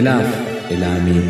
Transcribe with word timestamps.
Ilaaf 0.00 0.28
ilaamee 0.74 1.22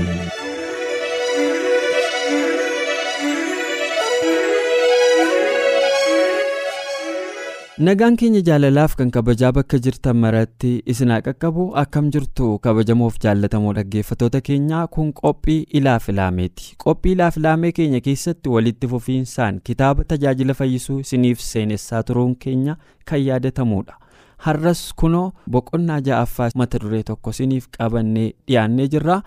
nagaan 7.87 8.17
keenya 8.21 8.41
jaalalaaf 8.49 8.93
kan 8.99 9.11
kabajaa 9.15 9.51
bakka 9.57 9.79
jirtan 9.87 10.17
maratti 10.25 10.71
isin 10.95 11.11
haa 11.15 11.23
qaqqabu 11.29 11.65
akkam 11.83 12.11
jirtu 12.17 12.51
kabajamoof 12.67 13.17
jaallatamoo 13.25 13.73
dhaggeeffatoota 13.79 14.41
keenyaa 14.49 14.85
kun 14.97 15.11
qophii 15.23 15.59
ilaaf 15.81 16.09
ilaameeti 16.15 16.71
qophii 16.85 17.17
ilaaf 17.19 17.37
ilaamee 17.43 17.73
keenya 17.81 18.01
keessatti 18.09 18.49
walitti 18.57 18.89
fufiinsaan 18.95 19.61
kitaaba 19.71 20.05
tajaajila 20.15 20.55
fayyisuu 20.63 21.01
isiniif 21.07 21.41
seenessaa 21.51 22.03
turuun 22.03 22.37
keenya 22.47 22.77
kan 23.11 23.25
yaadatamudha. 23.27 23.99
Har'as 24.47 24.83
kunoo 25.03 25.27
boqonnaa 25.57 26.01
ja'affaa 26.09 26.51
mata 26.63 26.79
duree 26.85 27.03
tokko 27.11 27.31
isiniif 27.37 27.69
qabannee 27.79 28.29
dhiyaannee 28.47 28.89
jirra 28.97 29.21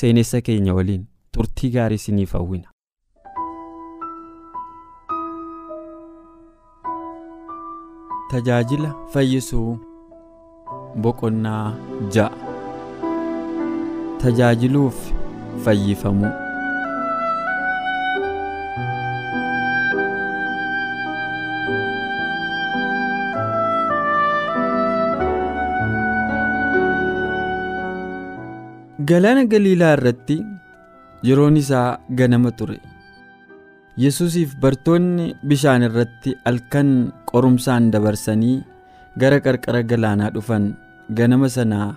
seenessa 0.00 0.40
keenya 0.50 0.74
waliin 0.80 1.06
turtii 1.36 1.70
gaarii 1.78 2.00
isiniif 2.02 2.32
hawwina. 2.38 2.68
tajaajila 8.30 8.90
fayyisuu 9.12 9.78
boqonnaa 11.02 11.66
ja'a 12.14 12.30
tajaajiluuf 14.22 14.98
fayyifamuu. 15.64 16.32
Galaana 29.10 29.42
galiilaa 29.52 29.94
irratti 29.96 30.36
yeroon 31.28 31.56
isaa 31.62 31.88
ganama 32.18 32.50
ture 32.58 32.78
yesusiif 34.04 34.50
bartoonni 34.62 35.26
bishaan 35.50 35.86
irratti 35.88 36.30
halkan 36.46 36.90
qorumsaan 37.30 37.90
dabarsanii 37.94 38.56
gara 39.22 39.38
qarqara 39.46 39.82
galaanaa 39.92 40.30
dhufan 40.36 40.64
ganama 41.18 41.48
sanaa 41.56 41.88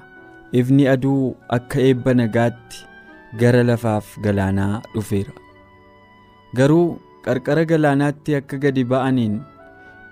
ifni 0.61 0.83
aduu 0.95 1.21
akka 1.57 1.79
eebba 1.89 2.11
nagaatti 2.21 2.79
gara 3.41 3.63
lafaaf 3.69 4.07
galaanaa 4.25 4.73
dhufeera 4.95 5.33
garuu 6.57 6.85
qarqara 7.25 7.63
galaanaatti 7.71 8.37
akka 8.41 8.57
gadi 8.65 8.83
ba'aniin 8.93 9.35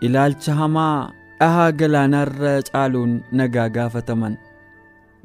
ilaalcha 0.08 0.52
hamaa 0.62 0.96
dhahaa 1.40 1.72
galaanaarra 1.80 2.52
caaluun 2.68 3.14
nagaa 3.40 3.70
gaafataman. 3.78 4.34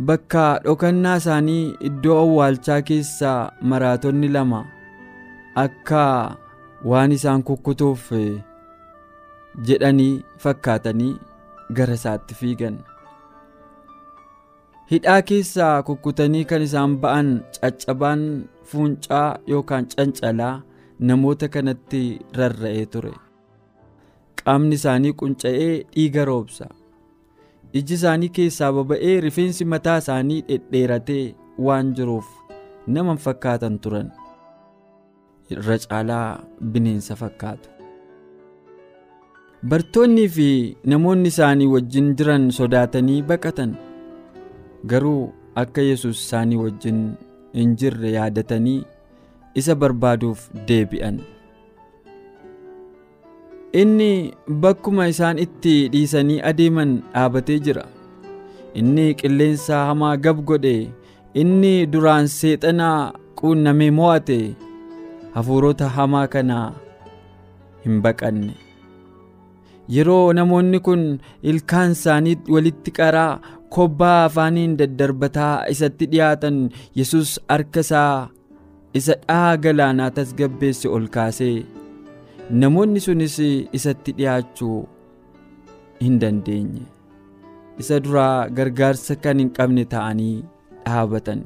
Bakka 0.09 0.45
dhokannaa 0.65 1.17
isaanii 1.23 1.65
iddoo 1.89 2.17
awwaalchaa 2.25 2.81
keessaa 2.91 3.41
maraatonni 3.73 4.29
lama 4.37 4.61
akka 5.65 6.05
waan 6.93 7.13
isaan 7.17 7.43
kukkutuuf 7.51 8.07
jedhanii 9.71 10.13
fakkaatanii 10.45 11.13
gara 11.81 11.99
isaatti 12.01 12.39
fiigan 12.41 12.79
hidhaa 14.93 15.21
keessaa 15.33 15.75
kukkutanii 15.91 16.45
kan 16.53 16.63
isaan 16.69 16.97
ba'an 17.05 17.29
caccabaan 17.61 18.25
fuuncaa 18.73 19.29
yookaan 19.55 19.87
cancalaa 19.95 20.55
namoota 21.11 21.49
kanatti 21.57 22.03
rarra'ee 22.41 22.87
ture 22.97 23.13
qaamni 24.45 24.75
isaanii 24.81 25.13
qunca'ee 25.21 25.73
dhiiga 25.95 26.25
roobsa. 26.31 26.67
Iji 27.79 27.95
isaanii 27.95 28.29
keessaa 28.37 28.73
baba'ee 28.77 29.17
rifeensi 29.27 29.65
mataa 29.73 29.99
isaanii 30.03 30.41
dhedheeratee 30.49 31.25
waan 31.67 31.93
jiruuf 31.99 32.29
nama 32.97 33.15
fakkaatan 33.27 33.77
turan 33.85 34.09
irra 35.55 35.77
caalaa 35.85 36.27
bineensa 36.73 37.15
fakkaatu. 37.23 37.69
bartoonnii 39.71 40.29
fi 40.37 40.49
namoonni 40.93 41.29
isaanii 41.35 41.67
wajjin 41.75 42.15
jiran 42.21 42.51
sodaatanii 42.59 43.23
baqatan 43.33 43.75
garuu 44.93 45.23
akka 45.63 45.83
yesus 45.89 46.23
isaanii 46.27 46.57
wajjin 46.63 47.03
hin 47.59 47.75
jirre 47.83 48.13
yaadatanii 48.15 48.79
isa 49.63 49.75
barbaaduuf 49.83 50.49
deebi'an. 50.69 51.21
Inni 53.73 54.33
bakkuma 54.63 55.07
isaan 55.13 55.39
itti 55.39 55.89
dhiisanii 55.93 56.41
adeeman 56.51 56.93
dhaabatee 57.15 57.59
jira. 57.67 57.85
Inni 58.75 59.15
qilleensa 59.21 59.85
hamaa 59.91 60.17
gab 60.17 60.43
godhe 60.49 60.75
inni 61.43 61.87
duraan 61.93 62.29
seexanaa 62.29 63.13
quunnamee 63.39 63.91
mo'ate 63.99 64.39
hafuurota 65.35 65.89
hamaa 65.97 66.27
kanaa 66.35 66.73
hin 67.85 68.03
baqanne. 68.03 68.55
Yeroo 69.95 70.33
namoonni 70.39 70.79
kun 70.87 71.03
ilkaan 71.43 71.93
isaanii 71.99 72.37
walitti 72.55 72.91
qaraa 72.99 73.41
kobbaa 73.77 74.25
afaaniin 74.25 74.77
daddarbataa 74.79 75.67
isatti 75.73 76.07
dhiyaatan 76.13 76.59
yesus 76.99 77.41
harka 77.49 77.81
isaa 77.87 78.29
isa 79.01 79.15
dhahaa 79.29 79.57
galaanaa 79.65 80.11
tasgabbeesse 80.19 80.89
ol 80.89 81.07
kaasee 81.17 81.57
namoonni 82.51 83.01
sunis 83.01 83.39
isatti 83.73 84.13
dhiyaachuu 84.19 84.89
hin 86.01 86.19
dandeenye. 86.21 86.83
Isa 87.79 88.01
duraa 88.05 88.49
gargaarsa 88.49 89.17
kan 89.17 89.39
hin 89.39 89.51
qabne 89.57 89.85
ta'anii 89.95 90.45
dhaabatan. 90.87 91.45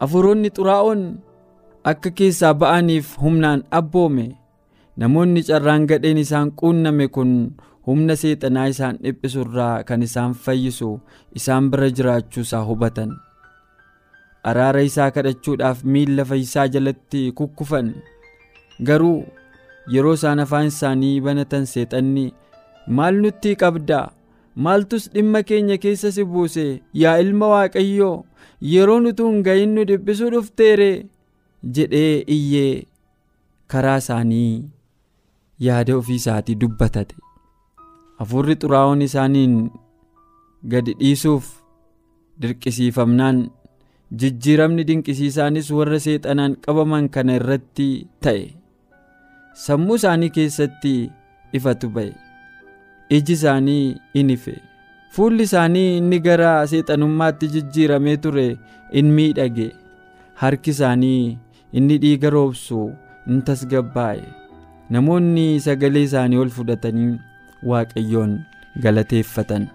Hafuuronni 0.00 0.50
xuraa'oon 0.56 1.02
akka 1.84 2.10
keessaa 2.10 2.54
ba'aniif 2.54 3.16
humnaan 3.22 3.64
abboome. 3.70 4.26
Namoonni 4.96 5.42
carraan 5.48 5.86
gadheen 5.86 6.18
isaan 6.18 6.52
quunname 6.60 7.08
kun 7.08 7.32
humna 7.86 8.16
seexanaa 8.16 8.66
isaan 8.72 8.96
dhiphisurraa 9.02 9.84
kan 9.84 10.02
isaan 10.02 10.32
fayyisu 10.34 10.90
isaan 11.40 11.70
bira 11.70 11.90
jiraachuu 11.90 12.42
isaa 12.48 12.64
hubatan. 12.68 13.12
Araara 14.44 14.80
isaa 14.88 15.10
kadhachuudhaaf 15.10 15.84
miilla 15.84 16.24
fayyisaa 16.24 16.66
jalatti 16.68 17.32
kukkufan. 17.32 17.92
Garuu 18.86 19.24
yeroo 19.94 20.14
isaan 20.18 20.40
afaan 20.44 20.66
isaanii 20.72 21.20
banatan 21.26 21.66
seexanni 21.72 22.26
maal 22.98 23.14
nutti 23.24 23.54
qabdaa? 23.62 24.06
Maaltus 24.64 25.10
dhimma 25.14 25.42
keenya 25.48 25.76
keessa 25.78 26.10
si 26.16 26.24
buuse? 26.24 26.80
Yaa 27.02 27.16
ilma 27.24 27.48
waaqayyoo 27.54 28.24
yeroo 28.72 29.00
nuti 29.04 29.22
hin 29.28 29.42
gahin 29.48 29.74
nu 29.78 29.84
dhiphisuu 29.90 30.30
dhufteere 30.34 30.90
jedhee 31.78 32.24
iyyee 32.36 32.86
karaa 33.74 33.96
isaanii 34.04 34.64
yaada 35.66 35.96
ofii 35.98 36.14
isaatii 36.22 36.54
dubbatate. 36.62 37.14
Hafuurri 38.18 38.56
xuraa'oon 38.62 39.02
isaaniin 39.08 39.56
gadi 40.72 40.94
dhiisuuf 41.00 41.46
dirqisiifamnaan 42.42 43.38
jijjiiramni 44.20 44.84
dinqisiisaanis 44.88 45.70
warra 45.78 45.98
seexanaan 46.06 46.56
qabaman 46.64 47.08
kana 47.14 47.36
irratti 47.40 47.88
ta'e. 48.24 48.46
Sammuu 49.64 49.96
isaanii 49.98 50.30
keessatti 50.36 50.94
ifatu 51.58 51.88
ba'e 51.94 52.12
iji 53.16 53.32
isaanii 53.38 53.96
in 54.20 54.30
ife. 54.34 54.54
Fuulli 55.14 55.42
isaanii 55.48 55.96
inni 55.98 56.18
gara 56.26 56.50
seexanummaatti 56.72 57.48
jijjiiramee 57.54 58.16
ture 58.24 58.46
in 59.00 59.12
miidhage. 59.18 59.68
Harki 60.40 60.70
isaanii 60.76 61.38
inni 61.72 61.98
dhiiga 62.02 62.30
roobsu 62.36 62.80
in 63.30 63.40
tasgabbaa'e 63.48 64.26
namoonni 64.90 65.46
sagalee 65.68 66.04
isaanii 66.10 66.42
ol 66.44 66.50
fudhatanii 66.58 67.08
waaqayyoon 67.72 68.36
galateeffatan. 68.82 69.68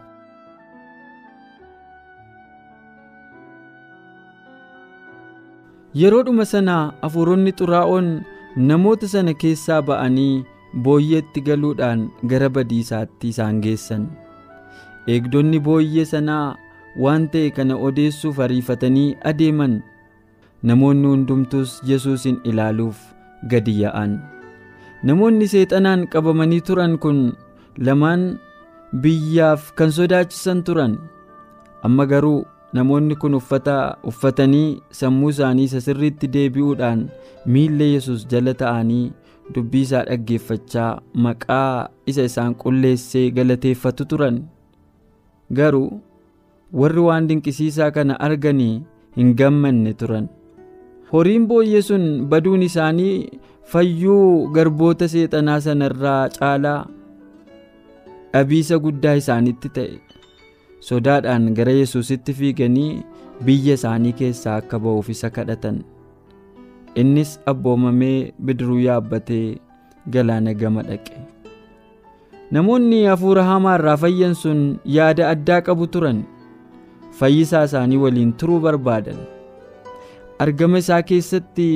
yeroodhuma 6.01 6.45
sana 6.45 6.75
hafuuronni 7.01 7.51
xuraa'oon 7.59 8.07
namoota 8.55 9.07
sana 9.07 9.33
keessaa 9.33 9.81
ba'anii 9.81 10.43
booyyeetti 10.87 11.41
galuudhaan 11.47 12.09
gara 12.33 12.49
badiisaatti 12.49 13.27
isaan 13.33 13.61
geessan. 13.61 14.07
Eegdonni 15.07 15.59
booyyee 15.59 16.05
sanaa 16.05 16.57
waan 17.05 17.27
ta'e 17.33 17.49
kana 17.55 17.77
odeessuuf 17.77 18.39
ariifatanii 18.39 19.15
adeeman. 19.31 19.81
Namoonni 20.63 21.07
hundumtus 21.07 21.79
yesuusin 21.89 22.37
ilaaluuf 22.43 22.97
gadi 23.49 23.79
yaa'an 23.81 24.19
namoonni 25.09 25.47
seexanaan 25.53 26.03
qabamanii 26.13 26.61
turan 26.67 26.97
kun 27.01 27.21
lamaan 27.87 28.25
biyyaaf 29.01 29.71
kan 29.73 29.89
sodaachisan 29.91 30.61
turan. 30.63 30.99
Amma 31.83 32.05
garuu 32.05 32.45
namoonni 32.77 33.15
kun 33.21 33.33
uffata 33.39 33.77
uffatanii 34.11 34.81
sammuu 34.99 35.29
isaanii 35.33 35.63
isa 35.69 35.81
sirriitti 35.87 36.27
deebi'uudhaan 36.35 37.01
miilla 37.55 37.83
yesus 37.93 38.27
jala 38.33 38.53
ta'anii 38.61 39.11
dubbii 39.55 39.81
isaa 39.87 40.03
dhaggeeffachaa 40.09 40.91
maqaa 41.25 41.89
isa 42.13 42.23
isaan 42.29 42.55
qulleessee 42.63 43.25
galateeffatu 43.37 44.05
turan. 44.13 44.37
Garuu 45.57 45.99
warri 46.81 47.01
waan 47.07 47.27
dinqisiisaa 47.29 47.91
kana 47.97 48.19
arganii 48.27 48.81
hin 49.17 49.33
gammanne 49.41 49.93
turan. 50.03 50.29
Horiin 51.11 51.47
booyyee 51.47 51.81
sun 51.87 52.05
baduun 52.31 52.61
isaanii 52.69 53.39
fayyuu 53.71 54.47
garboota 54.55 55.07
seexanaa 55.13 55.59
sanarraa 55.67 56.29
caalaa 56.37 56.79
dhabiisa 58.33 58.79
guddaa 58.85 59.13
isaanitti 59.21 59.69
ta'e 59.75 59.99
sodaadhaan 60.89 61.53
gara 61.57 61.71
yesuusitti 61.79 62.33
fiiganii 62.33 63.03
biyya 63.45 63.73
isaanii 63.79 64.13
keessaa 64.21 64.55
akka 64.61 64.79
ba'uuf 64.85 65.09
isa 65.13 65.29
kadhatan. 65.29 65.81
Innis 67.01 67.39
abboomamee 67.51 68.31
bidiruu 68.45 68.79
yaabbatee 68.85 69.57
galaana 70.13 70.53
gama 70.53 70.83
dhaqe. 70.89 71.17
Namoonni 72.51 73.03
hafuura 73.05 73.43
hamaa 73.47 73.75
irraa 73.79 73.97
fayyan 73.97 74.33
sun 74.35 74.63
yaada 74.95 75.29
addaa 75.29 75.61
qabu 75.67 75.87
turan. 75.87 76.23
Fayyisaa 77.19 77.63
isaanii 77.69 77.97
waliin 78.03 78.33
turuu 78.33 78.59
barbaadan. 78.65 79.19
Argama 80.39 80.77
isaa 80.83 81.01
keessatti 81.01 81.67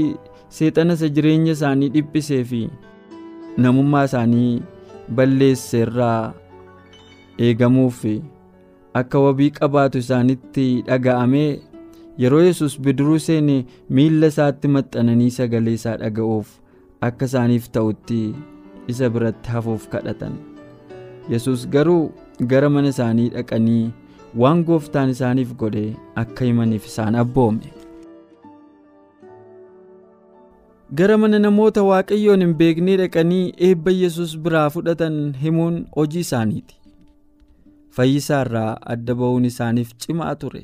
seexana 0.50 0.94
isa 1.00 1.10
jireenya 1.16 1.52
isaanii 1.58 1.90
dhiphisee 1.96 2.44
fi 2.52 2.62
namummaa 3.58 4.04
isaanii 4.10 4.62
balleesse 5.16 5.82
irraa 5.86 6.34
eegamuuf 7.48 8.06
akka 9.00 9.20
wabii 9.26 9.52
qabaatu 9.60 9.98
isaanitti 10.04 10.66
dhaga'amee 10.90 11.50
yeroo 12.24 12.42
yesus 12.48 12.76
bidiruu 12.88 13.20
seene 13.28 13.56
miilla 13.98 14.28
isaatti 14.34 14.68
maxxananii 14.76 15.32
sagalee 15.38 15.74
isaa 15.80 15.96
dhaga'uuf 16.04 16.54
akka 17.08 17.28
isaaniif 17.32 17.66
ta'utti 17.78 18.20
isa 18.94 19.10
biratti 19.16 19.50
hafuuf 19.56 19.88
kadhatan. 19.96 20.38
Yesus 21.34 21.68
garuu 21.76 22.04
gara 22.52 22.70
mana 22.76 22.94
isaanii 22.96 23.30
dhaqanii 23.36 23.84
waan 24.44 24.64
gooftaan 24.70 25.10
isaaniif 25.16 25.52
godhe 25.64 25.84
akka 26.24 26.46
himaniif 26.46 26.88
isaan 26.92 27.16
abboome. 27.24 27.74
Gara 30.98 31.18
mana 31.18 31.40
namoota 31.44 31.84
waaqayyoon 31.92 32.42
hin 32.46 32.56
beeknee 32.64 32.98
dhaqanii 33.04 33.54
eebba 33.70 33.92
yesus 34.00 34.40
biraa 34.48 34.68
fudhatan 34.78 35.22
himuun 35.44 35.80
hojii 36.00 36.26
isaaniiti 36.30 36.75
fayyisaa 37.98 38.42
irraa 38.46 38.72
adda 38.94 39.16
ba'uun 39.22 39.46
isaaniif 39.50 39.92
cimaa 40.06 40.36
ture. 40.36 40.64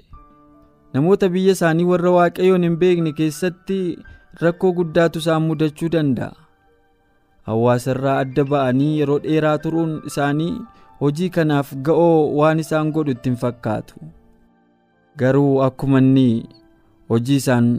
Namoota 0.94 1.30
biyya 1.34 1.54
isaanii 1.58 1.84
warra 1.92 2.12
waaqayyoon 2.18 2.64
hin 2.68 2.78
beekne 2.84 3.12
keessatti 3.20 3.80
rakkoo 4.42 4.72
guddaatu 4.80 5.20
isaan 5.24 5.44
mudachuu 5.50 5.90
danda'a. 5.96 6.34
Hawaasa 7.48 7.92
irraa 7.96 8.18
adda 8.24 8.44
ba'anii 8.54 8.92
yeroo 9.00 9.20
dheeraa 9.28 9.58
turuun 9.66 9.94
isaanii 10.12 10.52
hojii 11.02 11.30
kanaaf 11.38 11.72
ga'oo 11.90 12.18
waan 12.40 12.60
isaan 12.66 12.92
godhu 12.98 13.12
itti 13.16 13.30
hin 13.30 13.38
fakkaatu. 13.44 13.96
Garuu 15.20 15.62
akkuma 15.68 16.00
inni 16.04 16.28
hojii 17.10 17.36
isaan 17.44 17.72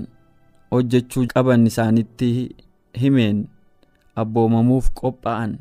hojjechuu 0.73 1.27
qaban 1.35 1.67
isaanitti 1.71 2.31
himeen 3.03 3.45
abboomamuuf 4.23 4.91
qophaa'an 5.01 5.55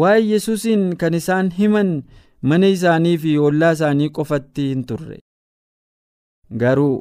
waa'ee 0.00 0.26
yesuusiin 0.32 0.84
kan 1.00 1.14
isaan 1.20 1.50
himan 1.58 1.90
mana 2.50 2.66
isaanii 2.76 3.16
fi 3.24 3.36
ollaa 3.48 3.72
isaanii 3.78 4.08
qofatti 4.18 4.64
hin 4.72 4.82
turre. 4.90 5.18
Garuu 6.62 6.96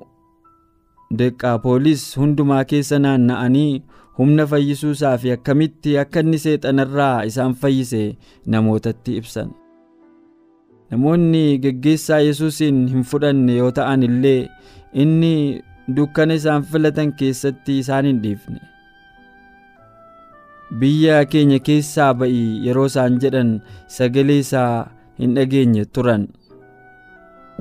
deqqaapooliis 1.19 2.03
hundumaa 2.19 2.63
keessa 2.71 2.99
naanna'anii 3.05 3.81
humna 4.19 4.45
fayyisuusaa 4.53 5.17
fi 5.23 5.31
akkamitti 5.35 5.97
akka 6.03 6.19
inni 6.25 6.39
seexanarraa 6.45 7.17
isaan 7.31 7.53
fayyise 7.65 8.01
namootatti 8.55 9.17
ibsan. 9.21 9.51
Namoonni 10.91 11.43
geggeessaa 11.65 12.19
yesuusiin 12.29 12.81
hin 12.95 13.03
fudhanne 13.11 13.55
yoo 13.59 13.71
ta'an 13.79 14.03
illee 14.09 14.39
inni 15.03 15.33
dukkana 15.95 16.33
isaan 16.41 16.63
filatan 16.73 17.13
keessatti 17.21 17.77
isaan 17.83 18.05
hin 18.09 18.19
dhiifne. 18.25 18.59
Biyya 20.79 21.25
keenya 21.31 21.59
keessaa 21.69 22.11
ba'ii 22.19 22.65
yeroo 22.67 22.85
isaan 22.91 23.17
jedhan 23.23 23.49
sagalee 23.97 24.37
isaa 24.43 24.89
hin 25.19 25.35
dhageenye 25.37 25.85
turan. 25.97 26.27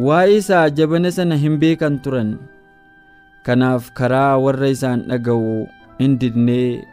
Waa'ee 0.06 0.36
isaa 0.42 0.64
jabana 0.78 1.10
sana 1.18 1.36
hin 1.44 1.58
beekan 1.62 1.98
turan. 2.04 2.30
Kanaaf 3.46 3.90
karaa 3.98 4.38
warra 4.44 4.68
isaan 4.76 5.02
dhaga'u 5.10 5.54
hin 5.98 6.18
didnee 6.20 6.84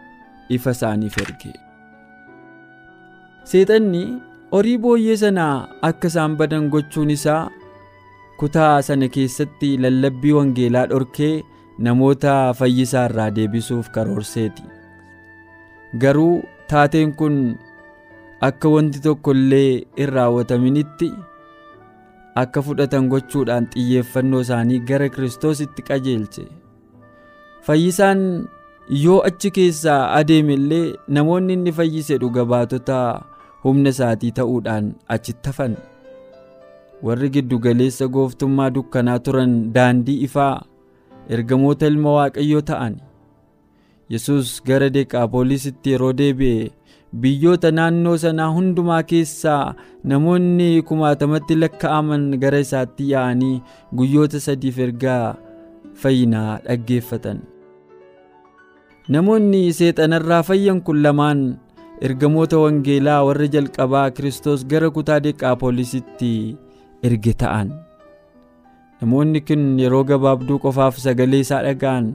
ifa 0.57 0.71
isaaniif 0.77 1.17
erge. 1.25 1.51
Seexanni 3.50 4.03
horii 4.51 4.77
booyyee 4.83 5.17
sanaa 5.23 5.67
akka 5.89 6.07
isaan 6.11 6.35
badan 6.41 6.69
gochuun 6.73 7.09
isaa 7.15 7.44
kutaa 8.41 8.81
sana 8.88 9.07
keessatti 9.15 9.69
lallabbii 9.85 10.31
wangeelaa 10.39 10.85
dhorkee 10.91 11.33
namoota 11.88 12.35
fayyisaa 12.59 13.05
irraa 13.09 13.29
deebisuuf 13.38 13.89
karoorseeti. 13.95 14.63
Garuu 16.01 16.44
taateen 16.71 17.13
kun 17.21 17.38
akka 18.47 18.69
wanti 18.74 19.00
tokko 19.06 19.31
illee 19.38 19.83
hin 19.97 20.09
raawwataminitti 20.15 21.09
akka 22.44 22.62
fudhatan 22.68 23.09
gochuudhaan 23.13 23.68
xiyyeeffannoo 23.74 24.41
isaanii 24.45 24.80
gara 24.91 25.10
kiristoositti 25.15 25.81
qajeelche. 25.89 26.46
Fayyisaan 27.65 28.22
yoo 29.03 29.19
achi 29.29 29.51
keessaa 29.58 30.00
adeeme 30.19 30.53
illee 30.60 30.96
namoonni 31.17 31.53
inni 31.60 31.72
fayyise 31.79 32.17
dhuga 32.24 32.46
baatota 32.53 33.00
humna 33.63 33.89
isaatii 33.96 34.31
ta'uudhaan 34.39 34.93
achitti 35.17 35.50
hafan. 35.51 35.75
Warri 37.03 37.29
giddu 37.36 37.60
galeessa 37.65 38.08
gooftummaa 38.08 38.69
dukkanaa 38.77 39.19
turan 39.25 39.60
daandii 39.75 40.17
ifaa 40.29 40.63
ergamoota 41.29 41.88
ilma 41.91 42.13
waaqayyoo 42.17 42.62
ta'an. 42.72 42.96
Yesus 44.10 44.63
gara 44.67 44.89
deqaapoolisitti 44.96 45.91
yeroo 45.93 46.13
deebi'e 46.22 46.72
biyyoota 47.16 47.72
naannoo 47.72 48.18
sanaa 48.22 48.50
hundumaa 48.54 49.04
keessaa 49.04 49.75
namoonni 50.04 50.82
kumaatamatti 50.89 51.56
lakka'aman 51.62 52.25
gara 52.42 52.60
isaatti 52.66 53.10
yaa'anii 53.12 53.62
guyyoota 53.98 54.39
sadiif 54.39 54.78
ergaa 54.80 55.36
fayyinaa 56.01 56.60
dhaggeeffatan. 56.68 57.39
Namoonni 59.10 59.74
seexanarraa 59.74 60.44
fayyan 60.44 60.82
kun 60.86 61.01
lamaan 61.04 61.42
ergamoota 62.01 62.58
wangeelaa 62.62 63.24
warra 63.25 63.48
jalqabaa 63.58 64.12
kiristoos 64.12 64.66
gara 64.66 64.89
kutaa 64.98 65.20
deqaapoolisitti 65.24 66.32
erge 67.04 67.34
ta'an. 67.34 67.74
Namoonni 69.01 69.42
kun 69.42 69.63
yeroo 69.82 70.04
gabaabduu 70.04 70.60
qofaaf 70.66 70.98
sagalee 71.01 71.39
isaa 71.46 71.63
dhaga'an. 71.66 72.13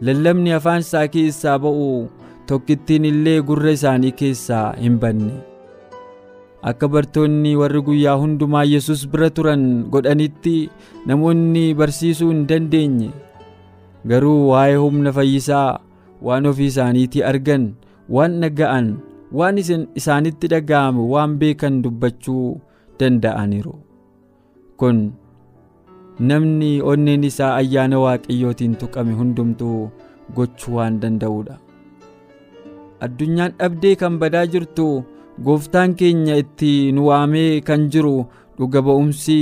Lallabni 0.00 0.52
afaan 0.52 0.84
isaa 0.84 1.08
keessaa 1.08 1.58
ba'u 1.58 2.08
tokkittiin 2.50 3.04
illee 3.10 3.40
gurra 3.48 3.70
isaanii 3.78 4.12
keessaa 4.20 4.66
hin 4.82 4.98
banne. 5.02 5.32
Akka 6.70 6.88
bartoonni 6.94 7.52
warri 7.60 7.80
guyyaa 7.88 8.16
hundumaa 8.22 8.64
yesus 8.70 9.04
bira 9.12 9.30
turan 9.36 9.62
godhanitti 9.92 10.54
namoonni 11.10 11.62
barsiisuu 11.74 12.30
hin 12.32 12.42
dandeenye. 12.50 13.10
Garuu 14.10 14.48
waa'ee 14.50 14.76
humna 14.82 15.12
fayyisaa 15.18 15.80
waan 16.28 16.46
ofii 16.50 16.66
isaaniitii 16.72 17.22
argan 17.30 17.64
waan 18.16 18.36
dhaga'an 18.44 18.90
waan 19.40 19.58
isaanitti 19.62 20.48
dhaga'ame 20.54 21.06
waan 21.14 21.38
beekan 21.40 21.80
dubbachuu 21.86 22.60
danda'aniiru. 23.00 23.74
Kun 24.76 25.00
namni 26.32 26.70
onneen 26.92 27.24
isaa 27.30 27.54
ayyaana 27.62 27.98
waaqayyootiin 28.04 28.76
tuqame 28.84 29.12
hundumtuu 29.22 29.90
gochuu 30.36 30.76
waan 30.76 31.00
danda'uudha 31.02 31.56
addunyaan 33.06 33.52
dhabdee 33.60 33.94
kan 34.02 34.18
badaa 34.22 34.46
jirtu 34.52 34.86
gooftaan 35.44 35.94
keenya 36.02 36.36
itti 36.42 36.72
nu 36.96 37.06
waamee 37.08 37.60
kan 37.68 37.88
jiru 37.94 38.14
dhuga 38.58 38.82
ba'umsi 38.88 39.38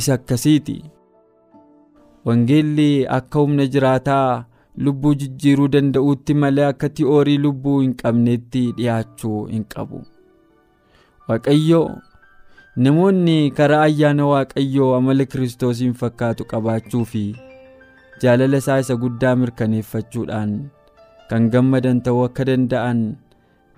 isa 0.00 0.14
akkasiiti. 0.18 0.76
Wangeelli 2.26 3.06
akka 3.18 3.38
humna 3.44 3.66
jiraataa 3.74 4.44
lubbuu 4.86 5.14
jijjiiruu 5.20 5.68
danda'uutti 5.74 6.34
malee 6.42 6.66
akka 6.72 6.88
ti'oorii 6.98 7.38
lubbuu 7.44 7.78
hin 7.80 7.94
qabneetti 8.02 8.64
dhiyaachuu 8.78 9.44
hin 9.52 9.64
qabu. 9.74 10.02
Waaqayyo 11.28 11.82
namoonni 12.86 13.36
karaa 13.58 13.82
ayyaana 13.88 14.26
waaqayyoo 14.32 14.90
amala 14.96 15.24
kiristoosiin 15.34 15.94
fakkaatu 16.02 16.44
qabaachuu 16.52 17.04
fi 17.12 17.22
jaalala 18.24 18.56
isaa 18.64 18.78
isa 18.84 18.96
guddaa 19.04 19.36
mirkaneeffachuudhaan 19.42 20.52
kan 21.30 21.50
gammadan 21.52 22.00
ta'uu 22.06 22.24
akka 22.28 22.44
danda'an 22.48 23.00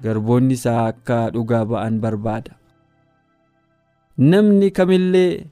garboonni 0.04 0.54
isaa 0.58 0.82
akka 0.92 1.18
dhugaa 1.34 1.64
ba'an 1.70 2.00
barbaada. 2.02 2.52
Namni 4.30 4.70
kamillee 4.76 5.46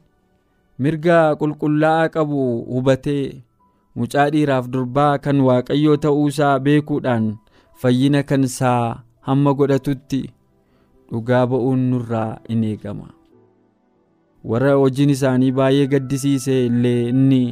mirga 0.83 1.19
qulqullaa'aa 1.41 2.09
qabu 2.15 2.41
hubatee 2.75 3.43
mucaa 3.97 4.29
dhiiraaf 4.35 4.69
durbaa 4.73 5.19
kan 5.25 5.41
waaqayyoo 5.49 5.97
ta'uusaa 6.07 6.55
beekuudhaan 6.69 7.29
fayyina 7.83 8.23
kan 8.29 8.45
isaa 8.50 9.03
hamma 9.29 9.55
godhatutti 9.59 10.23
dhugaa 11.11 11.45
ba'uun 11.53 11.83
nurraa 11.91 12.31
in 12.53 12.65
eegama. 12.71 13.09
Warra 14.50 14.75
hojiin 14.83 15.11
isaanii 15.17 15.53
baay'ee 15.59 15.87
gaddisiise 15.93 16.57
illee 16.67 17.09
inni 17.12 17.43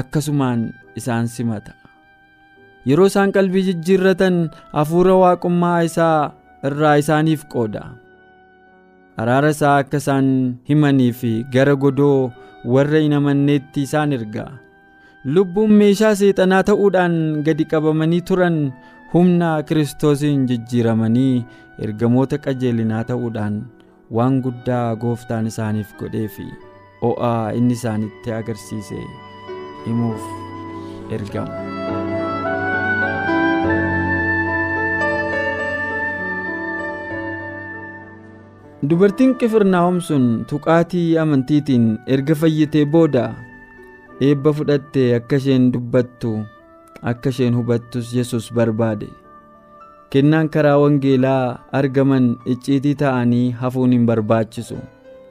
akkasumaan 0.00 0.68
isaan 1.00 1.26
simata. 1.36 1.79
Yeroo 2.88 3.06
isaan 3.12 3.32
qalbii 3.36 3.62
jijjiirratan 3.68 4.36
hafuura 4.72 5.14
waaqummaa 5.22 5.80
isaa 5.88 6.32
irraa 6.68 6.94
isaaniif 7.02 7.44
qooda. 7.54 7.82
Araara 9.20 9.50
isaa 9.56 9.76
akka 9.82 10.00
isaan 10.02 10.28
himanii 10.68 11.12
fi 11.20 11.32
gara 11.54 11.74
godoo 11.84 12.32
warra 12.74 13.02
hin 13.04 13.12
amanneetti 13.18 13.82
isaan 13.88 14.12
erga. 14.18 14.46
Lubbuun 15.24 15.72
meeshaa 15.82 16.14
seexanaa 16.20 16.62
ta'uudhaan 16.70 17.16
gadi 17.48 17.64
qabamanii 17.72 18.20
turan 18.30 18.56
humna 19.12 19.50
kiristoosiin 19.70 20.46
jijjiiramanii 20.52 21.44
ergamoota 21.86 22.38
qajeelinaa 22.46 23.02
ta'uudhaan 23.10 23.58
waan 24.18 24.40
guddaa 24.46 24.86
gooftaan 25.04 25.46
isaaniif 25.52 25.92
godhee 26.00 26.28
fi 26.38 26.46
o'aa 27.10 27.52
inni 27.60 27.76
isaanitti 27.80 28.32
agarsiise 28.38 29.02
himuuf 29.86 30.24
ergamu. 31.18 31.79
Dubartiin 38.82 39.34
Qifirnaahom 39.36 40.00
sun 40.00 40.44
tuqaatii 40.48 41.18
amantiitiin 41.20 41.98
erga 42.08 42.34
fayyitee 42.34 42.84
booda 42.92 43.24
eebba 44.28 44.52
fudhattee 44.56 45.08
akka 45.18 45.36
isheen 45.36 45.66
dubbattu 45.74 46.32
akka 47.12 47.28
isheen 47.34 47.54
hubattus 47.58 48.14
Yesus 48.16 48.48
barbaade. 48.54 49.08
Kennaan 50.10 50.48
karaa 50.48 50.78
wangeelaa 50.80 51.60
argaman 51.72 52.30
icciitii 52.46 52.94
ta'anii 53.02 53.50
hafuun 53.60 53.92
hin 53.92 54.06
barbaachisu. 54.08 54.78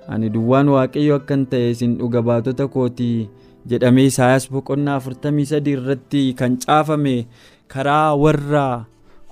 Ani 0.08 0.29
duwwaan 0.34 0.70
waaqayyo 0.75 1.15
akkan 1.20 1.46
ta'e 1.50 1.72
isin 1.74 1.98
dhuga 1.98 2.22
baatota 2.22 2.68
kootii 2.68 3.29
jedhamee 3.70 4.06
Isaayaas 4.13 4.48
boqonnaa 4.51 5.00
43 5.01 5.74
irratti 5.74 6.24
kan 6.38 6.58
caafame 6.65 7.27
karaa 7.68 8.15
warra 8.15 8.86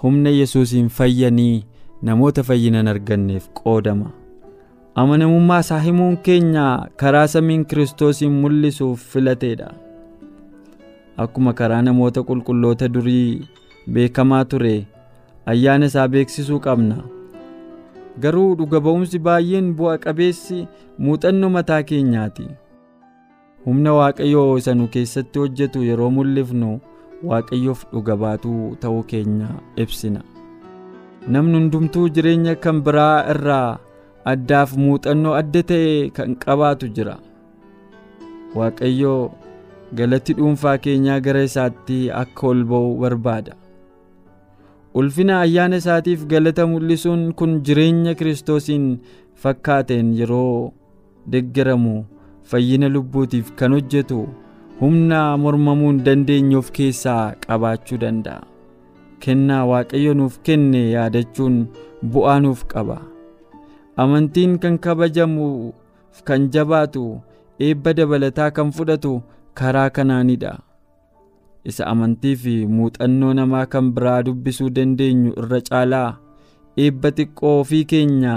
humna 0.04 0.30
Yesuusiin 0.30 0.90
fayyanii 0.90 1.66
namoota 2.02 2.44
fayyinan 2.44 2.88
arganneef 2.88 3.50
qoodama. 3.54 4.12
Amanamummaa 4.96 5.60
isaa 5.60 5.80
himuun 5.80 6.18
keenya 6.18 6.88
karaa 6.98 7.28
samiin 7.28 7.66
Kiristoosiin 7.66 8.32
mul'isuuf 8.32 9.02
filateedha. 9.14 9.72
Akkuma 11.18 11.54
karaa 11.54 11.82
namoota 11.82 12.24
qulqulloota 12.24 12.88
durii 12.94 13.48
beekamaa 13.94 14.46
ture 14.46 14.86
ayyaana 15.46 15.86
isaa 15.86 16.08
beeksisuu 16.08 16.60
qabna. 16.60 16.98
Garuu 18.20 18.56
dhuga 18.58 18.80
ba'umsi 18.82 19.20
baay'een 19.20 19.74
bu'a 19.78 19.98
qabeessi 20.06 20.68
muuxannoo 20.98 21.50
mataa 21.50 21.84
keenyaati. 21.84 22.48
Humna 23.66 23.94
Waaqayyoo 23.94 24.58
isa 24.58 24.74
nu 24.76 24.88
keessatti 24.88 25.40
hojjetu 25.40 25.84
yeroo 25.84 26.10
mul'ifnu 26.16 26.80
Waaqayyoof 27.24 27.86
dhuga 27.94 28.16
baatuu 28.18 28.76
ta'uu 28.82 29.04
keenya 29.04 29.48
ibsina. 29.76 30.22
Namni 31.28 31.58
hundumtuu 31.60 32.08
jireenya 32.16 32.56
kan 32.64 32.82
biraa 32.86 33.26
irraa 33.34 33.80
addaaf 34.32 34.76
muuxannoo 34.84 35.34
adda 35.42 35.62
ta'e 35.72 35.92
kan 36.18 36.36
qabaatu 36.44 36.88
jira. 36.98 37.16
Waaqayyoo 38.58 39.22
galatti 40.00 40.34
dhuunfaa 40.40 40.78
keenyaa 40.86 41.20
gara 41.28 41.44
isaatti 41.50 42.00
akka 42.24 42.48
ol 42.52 42.64
ba'u 42.72 42.96
barbaada. 43.04 43.54
Ulfina 45.00 45.42
ayyaana 45.46 45.76
isaatiif 45.84 46.26
galata 46.34 46.66
mul'isuun 46.74 47.24
kun 47.40 47.60
jireenya 47.70 48.16
Kiristoosiin 48.20 48.86
fakkaateen 49.44 50.14
yeroo 50.20 50.72
deggaramu 51.32 51.96
fayyina 52.52 52.90
lubbuutiif 52.96 53.52
kan 53.60 53.76
hojjetu 53.78 54.22
humna 54.82 55.22
mormamuu 55.44 55.92
hin 55.92 56.04
dandeenye 56.08 56.56
of 56.62 56.72
keessaa 56.78 57.24
qabaachuu 57.48 58.00
danda'a. 58.06 58.42
Kennaa 59.20 59.66
Waaqayyo 59.72 60.14
nuuf 60.14 60.36
kenne 60.46 60.82
yaadachuun 60.94 61.56
bu'aa 62.14 62.40
nuuf 62.46 62.64
qaba. 62.72 62.98
Amantiin 63.98 64.60
kan 64.62 64.78
kabajamuuf 64.78 66.22
kan 66.28 66.50
jabaatu 66.54 67.04
eebba 67.60 67.94
dabalataa 67.98 68.52
kan 68.58 68.70
fudhatu 68.72 69.14
karaa 69.58 69.90
kanaanidha. 69.90 70.54
Isa 71.70 71.88
amantii 71.92 72.36
fi 72.44 72.54
muuxannoo 72.76 73.34
namaa 73.40 73.66
kan 73.74 73.92
biraa 73.96 74.22
dubbisuu 74.28 74.70
dandeenyu 74.76 75.34
irra 75.42 75.60
caalaa 75.70 76.10
eebba 76.86 77.10
xiqqoo 77.18 77.60
ofii 77.62 77.86
keenya 77.94 78.36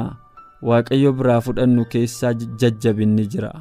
Waaqayyo 0.69 1.13
biraa 1.19 1.41
fudhannu 1.45 1.85
keessaa 1.93 2.33
jajjabinni 2.61 3.27
jira. 3.35 3.53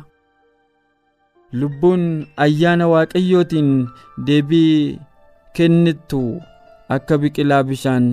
Lubbuun 1.59 2.25
ayyaana 2.45 2.87
Waaqayyootiin 2.93 3.69
deebii 4.25 4.99
kennittu 5.55 6.21
akka 6.89 7.17
biqilaa 7.21 7.63
bishaan 7.63 8.05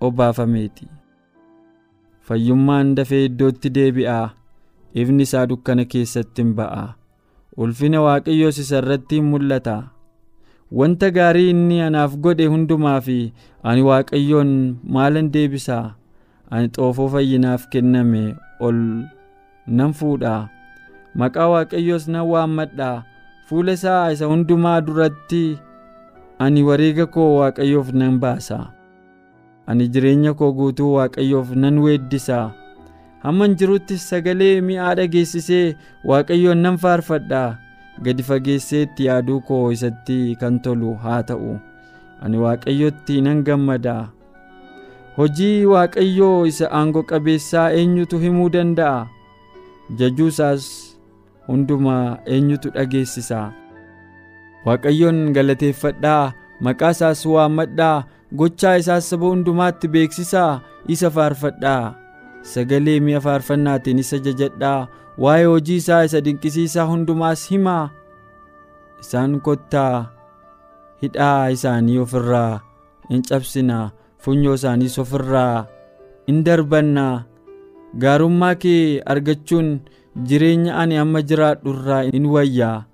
obaafameeti. 0.00 0.88
Fayyummaan 2.26 2.94
dafee 2.96 3.24
iddootti 3.28 3.70
deebi'a. 3.74 4.30
Ifni 4.94 5.22
isaa 5.28 5.46
dukkana 5.50 5.84
keessatti 5.84 6.42
hin 6.42 6.54
ba'a. 6.58 6.84
Ulfina 7.56 8.02
Waaqayyoos 8.06 8.58
isa 8.64 8.78
irratti 8.82 9.20
hin 9.20 9.30
mul'ata. 9.32 9.76
Wanta 10.78 11.10
gaarii 11.16 11.50
inni 11.50 11.80
anaaf 11.82 12.16
godhe 12.24 12.46
hundumaa 12.52 13.00
fi 13.06 13.18
ani 13.62 13.82
Waaqayyoon 13.88 14.50
maalan 14.96 15.30
deebisa? 15.32 15.78
Ani 16.50 16.68
xoofoo 16.76 17.08
fayyinaaf 17.14 17.68
kenname 17.72 18.24
ol 18.60 18.78
nan 19.66 19.92
fuudha. 20.00 20.34
Maqaa 21.14 21.48
Waaqayyoos 21.54 22.08
nan 22.08 22.26
waammadha. 22.32 22.90
Fuula 23.48 23.72
isaa 23.78 24.10
isa 24.12 24.26
hundumaa 24.28 24.80
duratti 24.80 25.42
ani 26.38 26.62
wareega 26.62 27.06
koo 27.06 27.38
Waaqayyoof 27.40 27.92
nan 27.92 28.18
baasa. 28.22 28.58
Ani 29.66 29.88
jireenya 29.88 30.34
koo 30.34 30.52
guutuu 30.52 30.94
Waaqayyoof 30.96 31.50
nan 31.56 31.78
weeddisa. 31.84 32.50
Hamman 33.22 33.56
jiruttis 33.58 34.08
sagalee 34.10 34.60
mi'aa 34.60 34.94
dhageessisee 34.98 35.76
Waaqayyoon 36.04 36.58
nan 36.66 36.78
faarfadha. 36.78 37.58
Gadi 38.02 38.22
fageesseetti 38.22 39.08
yaaduu 39.10 39.40
koo 39.40 39.64
isatti 39.74 40.36
kan 40.40 40.60
tolu 40.62 40.94
haa 41.04 41.22
ta'u. 41.22 41.58
Ani 42.22 42.38
Waaqayyotti 42.44 43.20
nan 43.26 43.42
gammada. 43.44 43.96
Hojii 45.18 45.66
Waaqayyoo 45.66 46.46
isa 46.46 46.70
aangoo 46.80 47.02
qabeessaa 47.02 47.70
eenyutu 47.78 48.18
himuu 48.24 48.48
danda'a? 48.54 49.06
Jajuu 49.98 50.28
isaas 50.34 50.64
hundumaa 51.48 52.18
eenyutu 52.26 52.70
dhageessisa? 52.70 53.40
Waaqayyoon 54.66 55.32
galateeffadhaa, 55.36 56.32
maqaa 56.60 56.90
isaas 56.96 57.22
waammadhaa, 57.26 58.04
gochaa 58.38 58.76
isaas 58.82 59.08
saba 59.10 59.30
hundumaatti 59.32 59.88
beeksisaa, 59.88 60.60
isa 60.88 61.10
faarfadhaa. 61.10 61.94
Sagalee 62.42 62.98
mi'a 63.00 63.20
faarfannaatiin 63.20 63.98
isa 64.02 64.18
jajadhaa, 64.26 64.88
waa'ee 65.18 65.44
hojii 65.52 65.76
isaa 65.82 66.02
isa 66.08 66.20
dinqisiisaa 66.24 66.86
hundumaas 66.90 67.46
himaa. 67.50 67.90
Isaan 69.00 69.40
kottaa 69.40 70.10
hidhaa 71.02 71.48
isaanii 71.54 71.98
ofirraa 72.04 72.60
in 73.10 73.22
cabsinaa, 73.22 73.90
funyoo 74.18 74.54
isaaniis 74.58 74.98
ofirraa 74.98 75.66
in 76.26 76.44
darbannaa. 76.44 77.24
Gaarummaa 77.98 78.54
kee 78.62 79.00
argachuun 79.06 79.68
jireenya 80.28 80.76
ani 80.76 80.98
amma 80.98 81.22
jiraadhu 81.22 81.72
irraa 81.72 82.02
in 82.12 82.26
wayyaa. 82.34 82.84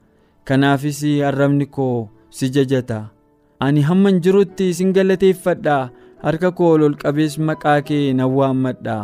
Kanaafis 0.45 1.03
arrabni 1.25 1.67
koo 1.67 2.09
si 2.31 2.51
jajata. 2.51 3.11
Ani 3.61 3.81
hamman 3.83 4.21
jirutti 4.21 4.75
sin 4.75 4.93
galateeffadha. 4.93 5.91
Harka 6.23 6.51
koo 6.53 6.75
ol 6.77 6.95
qabees 7.03 7.39
maqaa 7.39 7.81
kee 7.89 8.13
nan 8.13 8.31
waammadha. 8.37 8.97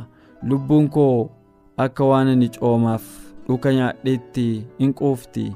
Lubbuun 0.48 0.88
koo 0.88 1.30
akka 1.76 2.04
waan 2.04 2.28
ani 2.32 2.48
coomaaf 2.48 3.04
dhuka 3.46 3.72
nyaadheetti 3.72 4.64
in 4.78 4.92
quufti. 4.94 5.46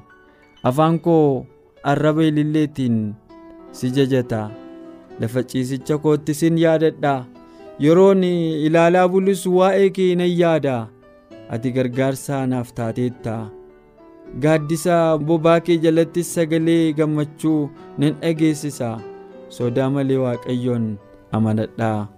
Afaan 0.65 0.99
koo 1.01 1.47
arraba 1.85 2.23
ililleetiin 2.25 3.15
si 3.73 3.91
jajata. 3.91 4.51
Lafa 5.21 5.43
ciisicha 5.45 5.99
kootti 5.99 6.35
sin 6.35 6.59
yaadadha. 6.59 7.15
Yeroon 7.81 8.25
ilaalaa 8.25 9.09
bulus 9.09 9.47
waa'ee 9.47 9.91
kee 9.91 10.15
nan 10.17 10.31
yaada. 10.41 10.77
ati 11.55 11.71
gargaarsa 11.77 12.37
naaf 12.51 12.69
taateetta 12.77 13.33
gaaddisa 14.43 15.19
bobaa 15.19 15.61
kee 15.61 15.77
jalattis 15.85 16.35
sagalee 16.35 16.93
gammachuu 16.99 17.71
nan 17.99 18.15
dhageessisa. 18.21 18.91
Sodaa 19.49 19.91
malee 19.91 20.17
waaqayyoon 20.25 20.87
amanadhaa. 21.33 22.09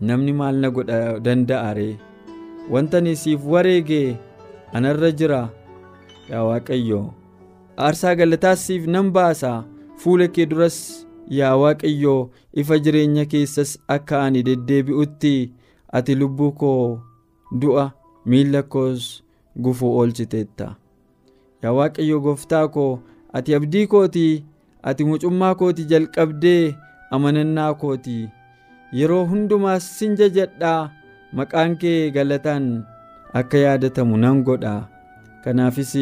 Namni 0.00 0.32
maal 0.32 0.56
na 0.62 0.70
godha 0.70 1.18
danda'a 1.24 1.74
ree? 1.78 1.96
Wanta 2.70 2.98
ani 2.98 3.16
siif 3.16 3.40
wareege 3.52 4.16
anarra 4.72 5.10
jira. 5.18 5.40
Yaa 6.30 6.44
waaqayyo 6.50 7.02
aarsaa 7.78 8.14
galataas 8.14 8.66
siif 8.66 8.86
nan 8.86 9.10
baasa. 9.10 9.64
Fuula 9.96 10.28
kee 10.28 10.46
duras 10.46 10.78
yaa 11.38 11.56
waaqayyo 11.62 12.30
ifa 12.52 12.78
jireenya 12.78 13.24
keessas 13.26 13.78
akka 13.88 14.22
ani 14.24 14.42
deddeebi'utti 14.48 15.36
ati 15.98 16.14
lubbuu 16.14 16.52
koo 16.60 16.98
du'a 17.60 17.84
miilla 18.26 18.62
koos 18.62 19.22
gufuu 19.64 19.92
oolchiteetta 19.98 20.66
yaa 21.66 21.74
waaqayyo 21.74 22.20
gooftaa 22.22 22.68
koo 22.70 23.02
ati 23.34 23.54
abdii 23.58 23.86
kooti 23.90 24.26
ati 24.88 25.02
mucummaa 25.04 25.54
kooti 25.58 25.84
jalqabdee 25.90 26.74
amanannaa 27.10 27.74
kooti 27.74 28.18
yeroo 28.94 29.24
hundumaas 29.30 29.84
sin 29.98 30.14
jajadhaa 30.20 30.90
maqaan 31.34 31.74
kee 31.82 32.10
galataan 32.14 32.86
akka 33.34 33.58
yaadatamu 33.58 34.16
nan 34.16 34.42
godha. 34.46 34.86
Kanaafis 35.44 35.94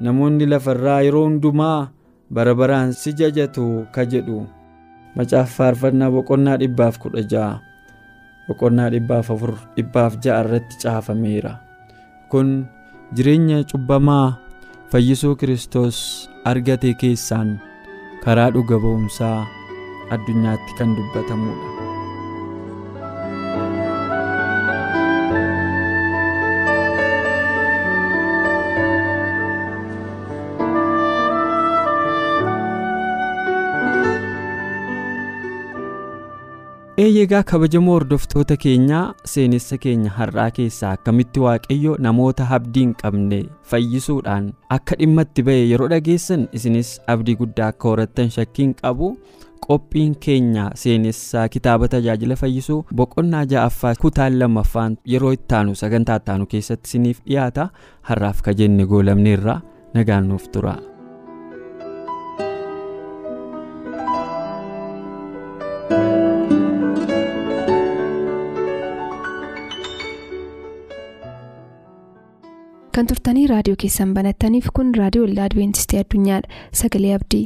namoonni 0.00 0.46
lafarraa 0.46 1.00
yeroo 1.06 1.24
hundumaa 1.26 1.90
bara 2.30 2.54
baraan 2.54 2.92
si 2.92 3.12
jajatu 3.18 3.86
ka 3.94 4.04
jedhu. 4.06 4.46
Macaafa 5.16 5.52
faarfannaa 5.56 6.10
boqonnaa 6.14 6.56
dhibbaaf 6.62 6.98
kudha 7.02 7.22
ja'a 7.32 7.60
boqonnaa 8.48 8.88
dhibbaaf 8.94 9.30
afur 9.34 9.54
dhibbaaf 9.76 10.18
ja'a 10.24 10.40
irratti 10.44 10.76
caafameera. 10.82 11.52
Kun 12.30 12.66
jireenya 13.14 13.64
cubbamaa 13.70 14.36
fayyisuu 14.92 15.34
kiristoos 15.40 15.98
argate 16.50 16.92
keessaan 17.02 17.50
karaa 18.24 18.50
dhuga 18.58 18.78
ba'umsaa 18.84 19.38
addunyaatti 20.16 20.78
kan 20.78 20.96
dubbatamudha. 20.98 21.85
Eeyyegaa 37.16 37.42
kabajamoo 37.50 37.92
hordoftoota 37.94 38.56
keenyaa 38.62 39.04
seenessa 39.32 39.76
keenya 39.84 40.10
har'aa 40.16 40.50
keessaa 40.56 40.90
akkamitti 40.96 41.40
waaqayyo 41.44 41.92
namoota 42.06 42.46
abdii 42.56 42.82
hin 42.84 42.94
qabne 43.02 43.38
fayyisuudhaan 43.70 44.48
akka 44.76 44.96
dhimma 45.02 45.22
itti 45.28 45.42
ba'e 45.48 45.62
yeroo 45.70 45.88
dhageessan 45.92 46.42
isinis 46.60 46.90
abdii 47.14 47.36
guddaa 47.42 47.68
akka 47.74 47.88
horattan 47.92 48.30
shakkiin 48.38 48.74
qabu 48.82 49.08
qophiin 49.68 50.16
keenya 50.26 50.66
seenessaa 50.82 51.46
kitaaba 51.54 51.88
tajaajila 51.94 52.36
fayyisuu 52.42 52.80
boqonnaa 53.00 53.44
ja'affaa 53.54 53.94
kutaan 54.02 54.38
lammaffaan 54.42 54.98
yeroo 55.14 55.32
ittaanu 55.38 55.74
sagantaa 55.84 56.16
ittaanu 56.24 56.46
keessatti 56.52 56.88
isiniif 56.92 57.22
dhiyaata 57.30 57.68
har'aaf 58.10 58.42
ka 58.48 58.54
jenne 58.60 58.86
goolamneerra 58.92 59.60
nagaan 59.94 60.28
nuuf 60.28 60.48
tura. 60.52 60.76
Kan 72.96 73.06
turtanii 73.12 73.46
raadiyoo 73.52 73.78
keessan 73.84 74.14
banattaniif 74.18 74.68
kun 74.78 74.94
raadiyoo 75.00 75.26
waldaa 75.26 75.48
adibeentistii 75.50 76.02
addunyaadha 76.04 76.62
sagalee 76.82 77.14
abdii. 77.20 77.44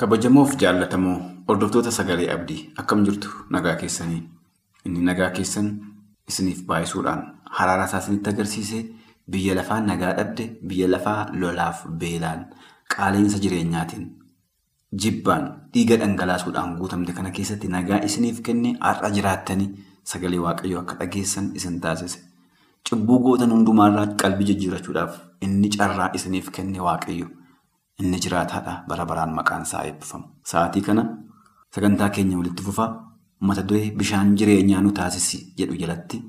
kabajamoof 0.00 0.54
jaallatamoo 0.62 1.16
hordoftoota 1.48 1.90
sagalee 1.98 2.28
abdii 2.34 2.60
akkam 2.82 3.04
jirtu 3.08 3.28
nagaa 3.56 3.74
keessanii 3.82 4.20
inni 4.88 5.04
nagaa 5.08 5.30
keessan 5.36 5.68
isiniif 6.32 6.60
baay'isuudhaan 6.70 7.22
haraara 7.58 7.86
isaa 7.90 8.00
isinitti 8.04 8.30
agarsiise 8.34 8.80
biyya 9.36 9.54
lafaa 9.60 9.80
nagaa 9.90 10.12
dhabde 10.18 10.48
biyya 10.72 10.88
lafaa 10.94 11.20
lolaaf 11.44 11.84
beelaan 12.02 12.44
qaaleensa 12.96 13.38
jireenyaatiin. 13.46 14.04
Jibbaan 15.02 15.44
dhiiga 15.72 15.96
dhangalaasuudhaan 16.00 16.76
guutamte 16.78 17.12
kana 17.12 17.30
keessatti 17.36 17.68
nagaa 17.74 18.00
isiniif 18.08 18.40
kenne 18.46 18.70
har'a 18.80 19.10
jiraattanii 19.16 19.68
sagalee 20.10 20.38
waaqayyoo 20.46 20.80
akka 20.82 20.94
dhageessan 21.00 21.50
isin 21.60 21.80
taasise. 21.80 22.18
Cubbuu 22.88 23.18
gootan 23.24 23.50
hundumaarraa 23.54 24.06
qalbii 24.22 24.46
jijjiirachuudhaaf 24.50 25.14
inni 25.46 25.68
carraa 25.76 26.10
isiniif 26.18 26.50
kenne 26.56 26.80
waaqayyo. 26.86 27.26
Inni 28.00 28.18
jiraataadha 28.24 28.74
bara 28.88 29.06
baraan 29.10 29.32
maqaan 29.38 29.62
isaa 29.62 29.82
eebbifamu. 29.88 30.24
Sa'aatii 30.50 30.82
kana 30.88 31.04
sagantaa 31.74 32.08
keenya 32.10 32.36
walitti 32.38 32.62
fufaa 32.68 32.90
mata 33.40 33.62
duree 33.68 33.90
bishaan 33.98 34.34
jireenyaa 34.38 34.80
nu 34.82 34.92
taasisi 34.98 35.38
jedhu 35.58 35.76
jalatti 35.82 36.20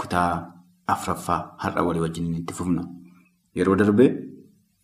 kutaa 0.00 0.30
afraffaa 0.94 1.40
har'a 1.62 1.82
walii 1.86 2.00
wajjin 2.06 2.34
itti 2.40 2.54
fufna 2.58 2.82
yeroo 3.54 3.76
darbee. 3.80 4.10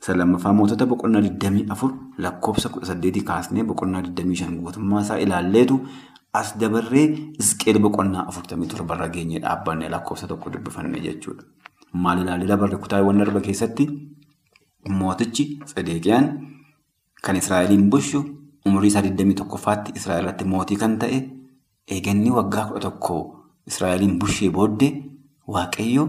Isa 0.02 0.14
lammaffaa 0.20 0.52
mootota 0.58 0.86
boqonnaa 0.86 1.20
24 1.20 1.90
lakkoofsa 2.24 2.68
18 2.68 3.22
kaasnee 3.30 3.64
boqonnaa 3.70 4.02
25 4.02 4.60
guutummaa 4.64 5.00
isaa 5.06 5.18
ilaalleetu 5.24 5.76
as 6.40 6.48
dabarree 6.60 7.06
isqeel 7.42 7.78
boqonnaa 7.84 8.26
47 8.30 8.94
irra 8.96 9.08
geenyee 9.14 9.40
dhaabbanne 9.44 9.88
lakkoofsa 9.94 10.26
tokko 10.32 10.50
dubbifanne 10.52 11.00
jechuudha. 11.06 11.42
Maal 11.92 12.18
ilaallee 12.22 12.48
dabarre 12.52 12.76
kutaawwan 12.84 13.18
darba 13.22 13.40
keessatti 13.40 13.84
mootichi 14.88 15.44
Tsedeqiyaan 15.64 16.26
kan 17.24 17.36
Israa'eliin 17.36 17.88
bulchu 17.90 18.20
umurii 18.66 18.88
isaa 18.92 19.00
21ffaatti 19.02 19.92
Israa'el 19.98 20.22
irratti 20.24 20.44
mootii 20.52 20.76
kan 20.82 20.98
ta'e 20.98 21.18
eeganni 21.96 22.30
waggaa 22.38 22.66
11 22.74 23.22
Israa'eliin 23.70 24.18
bulchee 24.18 24.50
booddee 24.56 24.92
waaqayyo 25.54 26.04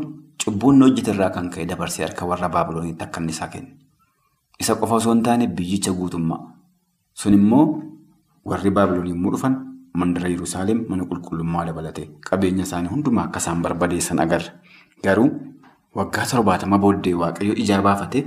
cubbuun 0.45 0.81
hojjete 0.84 1.12
irraa 1.13 1.29
kan 1.36 1.49
ka'e 1.49 1.65
dabarsee 1.65 2.05
harka 2.05 2.25
warra 2.25 2.49
Baabilooniitti 2.49 3.03
akka 3.03 3.19
inni 3.21 3.31
isaa 3.34 3.47
kenne. 3.53 3.71
Isa 4.60 4.75
qofa 4.75 4.95
osoo 4.95 5.13
hin 5.13 5.23
taane 5.23 5.47
biyyicha 5.47 5.91
guutummaa. 5.93 6.39
Sun 7.13 7.34
immoo 7.34 7.65
warri 8.45 8.71
Baabiloon 8.71 9.08
yommuu 9.10 9.31
dhufan 9.34 9.55
mandara 9.93 10.29
Yerusaalem 10.29 10.86
mana 10.89 11.05
qulqullummaa 11.10 11.65
dabalate 11.65 12.03
qabeenya 12.29 12.63
isaanii 12.63 12.89
hundumaa 12.93 13.23
akka 13.29 13.39
isaan 13.43 13.62
barbadeessan 13.65 14.19
agarra. 14.19 14.51
Garuu 15.03 15.29
waggaa 15.95 16.25
torbaatama 16.31 16.77
booddee 16.79 17.13
waaqayyo 17.21 17.53
ijaa 17.63 17.81
baafate 17.81 18.23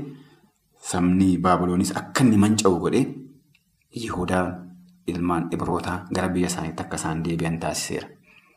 sabni 0.90 1.38
Baabiloonis 1.38 1.92
akka 1.96 2.24
inni 2.24 2.36
manca'u 2.44 2.78
godhee 2.80 3.04
Yihudaan 3.96 4.48
ilmaan 5.06 5.48
Ibrootaa 5.52 6.06
gara 6.14 6.28
biyya 6.28 6.46
isaaniitti 6.52 6.82
akka 6.82 6.96
isaan 6.96 7.22
deebi'an 7.24 7.58
taasiseera. 7.60 8.08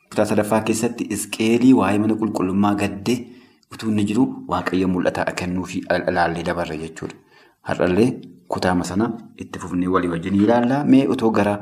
Kutaa 0.10 0.26
sadaffaa 0.26 0.62
keessatti 0.68 1.08
Isqeelii 1.16 1.74
waa'ee 1.74 2.00
mana 2.04 2.16
qulqullummaa 2.20 2.74
gaddee 2.76 3.18
utuu 3.74 3.90
inni 3.92 4.04
jiru 4.10 4.24
waaqayyo 4.48 4.88
mul'ata 4.88 5.26
kennuufii 5.42 5.84
ilaallee 6.10 6.44
dabarre 6.44 6.78
jechuudha. 6.78 7.16
Har'allee 7.68 8.10
kutaama 8.48 8.84
sana 8.84 9.06
itti 9.38 9.60
fufnee 9.60 9.88
walii 9.88 10.10
wajjin 10.14 10.36
ilaallaa 10.36 10.84
mee 10.86 11.08
otoo 11.08 11.32
gara 11.32 11.56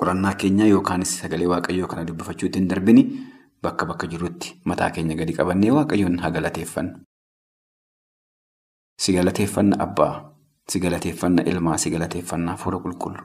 qorannaa 0.00 0.34
keenyaa 0.34 0.66
yookaanis 0.74 1.18
sagalee 1.20 1.46
waaqayyoo 1.52 1.86
kana 1.88 2.04
dubbifachuutti 2.08 2.58
hin 2.58 2.68
darbini 2.68 3.04
bakka 3.62 3.86
bakka 3.86 4.06
jirutti 4.06 4.60
mataa 4.64 4.90
keenya 4.90 5.14
gadi 5.16 5.32
qabannee 5.38 5.70
waaqayyoon 5.78 6.18
haa 6.24 6.30
galateeffannu. 6.30 6.98
Si 8.98 9.12
galateeffanna 9.12 9.76
abbaa, 9.80 10.32
si 10.68 10.80
galateeffanna 10.80 11.42
ilmaa, 11.42 11.76
si 11.78 11.90
galateeffanna 11.90 12.52
hafuura 12.52 12.78
qulqullu. 12.84 13.22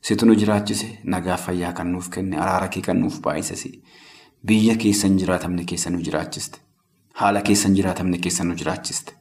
Situ 0.00 0.26
nu 0.26 0.34
jiraachise 0.36 0.98
nagaa 1.04 1.36
fayyaa 1.36 1.72
kan 1.72 1.88
nuuf 1.92 2.08
kenne 2.10 2.36
araara 2.38 2.68
kee 2.68 2.82
kan 2.82 3.00
nuuf 3.00 3.20
baay'isase 3.24 3.70
biyya 4.46 4.76
keessan 4.82 5.16
jiraatamne 5.18 5.64
keessa 5.64 5.90
nu 5.90 5.98
jiraachiste 6.08 6.58
haala 7.20 7.42
keessan 7.42 7.74
jiraatamne 7.76 8.18
keessa 8.18 8.44
nu 8.44 8.54
jiraachiste 8.60 9.12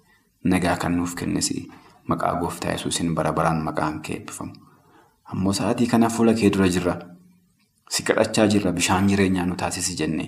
nagaa 0.43 0.77
kan 0.77 0.95
nuuf 0.97 1.15
kennesi. 1.15 1.67
Maqaa 2.07 2.35
gooftaa 2.39 2.71
yesuusin 2.71 3.15
bara 3.15 3.31
baraan 3.33 3.63
maqaan 3.63 4.01
kee 4.01 4.15
eebbifamu. 4.17 4.53
Ammoo 5.33 5.53
sa'aatii 5.53 5.87
kana 5.87 6.09
fuula 6.09 6.33
kee 6.33 6.49
dura 6.53 6.67
jirra. 6.69 6.95
Si 7.89 8.03
kadhachaa 8.03 8.45
jirra 8.47 8.71
bishaan 8.71 9.07
jireenyaa 9.09 9.45
nu 9.45 9.55
taasisi 9.61 9.95
jennee 10.01 10.27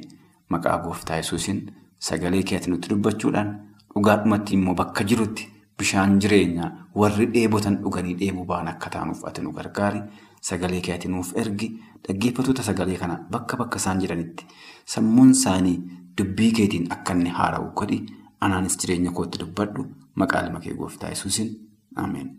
maqaa 0.49 0.77
gooftaa 0.86 1.17
yesuusin 1.19 1.60
sagalee 2.08 2.41
keetti 2.43 2.69
nutti 2.71 2.89
dubbachuudhaan 2.89 3.51
dhugaadhumatti 3.93 4.53
immoo 4.58 4.73
bakka 4.82 5.03
jirutti 5.12 5.47
bishaan 5.77 6.17
jireenyaa 6.21 6.71
warri 6.95 7.25
dheebotan 7.34 7.77
dhuganii 7.84 8.15
dheebuu 8.19 8.45
ba'an 8.45 8.67
akka 8.73 8.89
taanuuf 8.89 9.21
ati 9.25 9.41
nu 9.41 9.51
gargaari. 9.53 10.01
Sagalee 10.41 10.82
keetti 10.82 11.08
nuuf 11.13 11.32
ergi 11.36 11.69
dhaggeeffatoota 12.08 12.63
sagalee 12.63 12.97
kana 12.97 13.19
bakka 13.32 13.58
bakka 13.58 13.77
isaan 13.82 13.99
jiranitti 14.01 14.45
sammuun 14.86 15.32
isaanii 15.38 15.77
dubbii 16.17 16.51
keetiin 16.58 16.91
akka 16.95 17.13
inni 17.13 17.30
haara'u 17.39 17.71
godhi 17.80 17.99
anaanis 18.41 18.77
jireenya 18.82 19.12
kootti 19.17 19.39
dubbadhu 19.43 19.86
maqaa 20.15 20.41
ilma 20.45 20.60
kee 20.60 20.73
gooftaa 20.82 21.10
yesuusin. 21.13 21.49
Ameen. 21.95 22.38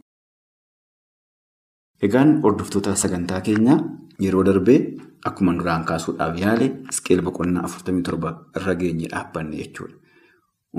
Egaan 2.07 2.41
hordoftoota 2.43 2.95
sagantaa 2.97 3.41
keenyaa 3.47 3.79
yeroo 4.25 4.43
darbee 4.49 4.79
akkuma 5.29 5.53
duraan 5.59 5.85
kaasuudhaaf 5.89 6.37
yaale 6.43 6.67
Isqeel 6.93 7.23
boqonnaa 7.29 7.67
47 7.69 8.35
irra 8.61 8.75
geenye 8.83 9.09
dhaabbanne 9.13 9.57
jechuudha. 9.63 9.97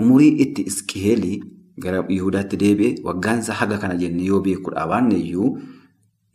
Umurii 0.01 0.31
itti 0.45 0.61
Isqeelii 0.71 1.39
gara 1.83 2.03
Yihudaatti 2.15 2.57
deebi'ee 2.63 3.01
waggaansa 3.07 3.53
haga 3.61 3.77
kana 3.81 3.95
jennee 4.03 4.25
yoo 4.31 4.39
beekuudhaa 4.45 4.87
baanne 4.91 5.15
iyyuu 5.19 5.49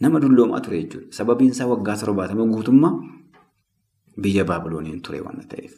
nama 0.01 0.21
dulloomaa 0.21 0.61
ture 0.61 0.83
jechuudha. 0.83 1.13
Sababiin 1.19 1.51
isaa 1.57 1.67
waggaa 1.73 1.97
torbaatama 2.03 2.45
guutummaa 2.53 2.93
biyya 4.21 4.45
Baabilooniin 4.45 5.01
ture 5.03 5.21
waan 5.21 5.41
ta'eef. 5.49 5.73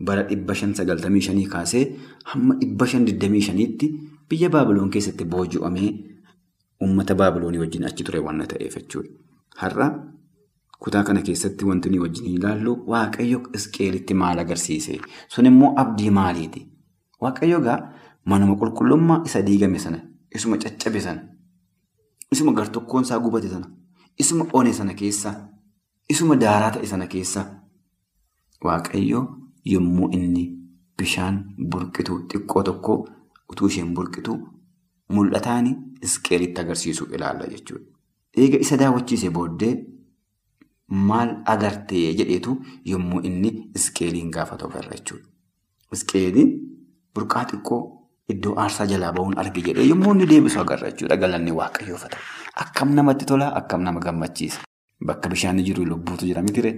Bara 0.00 0.22
dhibba 0.28 0.54
shan 0.54 0.74
sagaltamii 0.74 1.20
shanii 1.26 1.46
kaasee 1.54 1.84
hamma 2.32 2.54
dhibba 2.60 2.86
shan 2.86 3.04
digdamii 3.06 3.40
shaniitti 3.48 3.88
biyya 4.30 4.48
Baabiloon 4.54 4.90
keessatti 4.90 5.24
booji'amee 5.24 5.90
uummata 6.82 7.14
Baabiloonii 7.14 7.58
wajjin 7.64 7.84
achi 7.88 8.04
ture 8.04 8.20
waan 8.26 8.44
ta'eef 8.52 8.76
jechuudha. 8.78 9.10
Har'a 9.56 9.88
kutaa 10.80 11.02
kana 11.04 11.22
keessatti 11.22 11.64
wanti 11.64 11.90
nuyi 11.90 12.02
wajjin 12.04 12.26
ilaallu 12.34 12.76
Waaqayyo 12.92 13.40
Isqeelitti 13.54 14.14
maal 14.14 14.38
agarsiise? 14.38 15.00
Sun 15.28 15.46
abdii 15.76 16.10
maaliiti? 16.10 16.66
Waaqayyo 17.20 17.58
egaa 17.58 17.78
manuma 18.24 18.56
qulqullummaa 18.56 19.22
isa 19.26 19.42
diigame 19.42 19.78
sana, 19.78 19.98
isuma 20.34 20.58
caccabe 20.58 21.00
sana, 21.00 21.22
isuma 22.30 22.52
gartokkoon 22.52 23.02
isaa 23.02 23.18
gubate 23.18 23.48
sana, 23.48 23.66
isuma 24.18 24.46
one 24.52 24.72
sana 24.72 24.94
keessa, 24.94 25.34
isuma 26.08 26.36
daaraa 26.36 26.70
ta'e 26.70 26.86
sana 26.86 27.06
keessa 27.06 27.44
Waaqayyo 28.64 29.47
yommuu 29.72 30.08
inni 30.16 30.44
bishaan 30.98 31.36
burqitu 31.72 32.14
xiqqoo 32.30 32.62
tokko 32.68 32.94
utuu 33.50 33.66
isheen 33.72 33.94
burqitu 33.96 34.32
mul'ataan 35.16 35.66
Isqeelitti 36.06 36.60
agarsiisu 36.60 37.04
ilaalla 37.14 37.46
jechuudha. 37.52 37.84
Eega 38.40 38.58
isa 38.64 38.76
daawwachiise 38.80 39.30
booddee 39.36 39.72
maal 41.08 41.30
agartee 41.54 42.12
jedheetu 42.18 42.52
yommuu 42.92 43.20
inni 43.30 43.50
Isqeeliin 43.78 44.30
gaafatu 44.36 44.66
agarra 44.68 44.92
jechuudha. 44.96 45.26
Isqeeliin 45.96 46.50
burqaa 47.14 47.44
xiqqoo 47.50 47.80
iddoo 48.34 48.54
aarsaa 48.62 48.86
jalaa 48.92 49.12
bahuun 49.16 49.38
arge 49.42 49.60
jedhee 49.68 49.88
yommuu 49.90 50.12
inni 50.14 50.26
deebisu 50.32 50.60
agarra 50.60 50.90
jechuudha. 50.90 51.16
Galanni 51.16 51.52
waaqayyoof 51.60 52.02
haa 52.02 52.08
ta'u. 52.14 52.22
Akkam 52.64 52.94
namatti 52.94 53.24
tola, 53.26 53.48
akkam 53.60 53.82
nama 53.82 54.00
gammachiisa. 54.00 54.60
Bakka 55.06 55.28
bishaanni 55.28 55.62
jiru 55.66 55.84
lubbuutu 55.84 56.26
jira 56.26 56.42
mitire. 56.42 56.72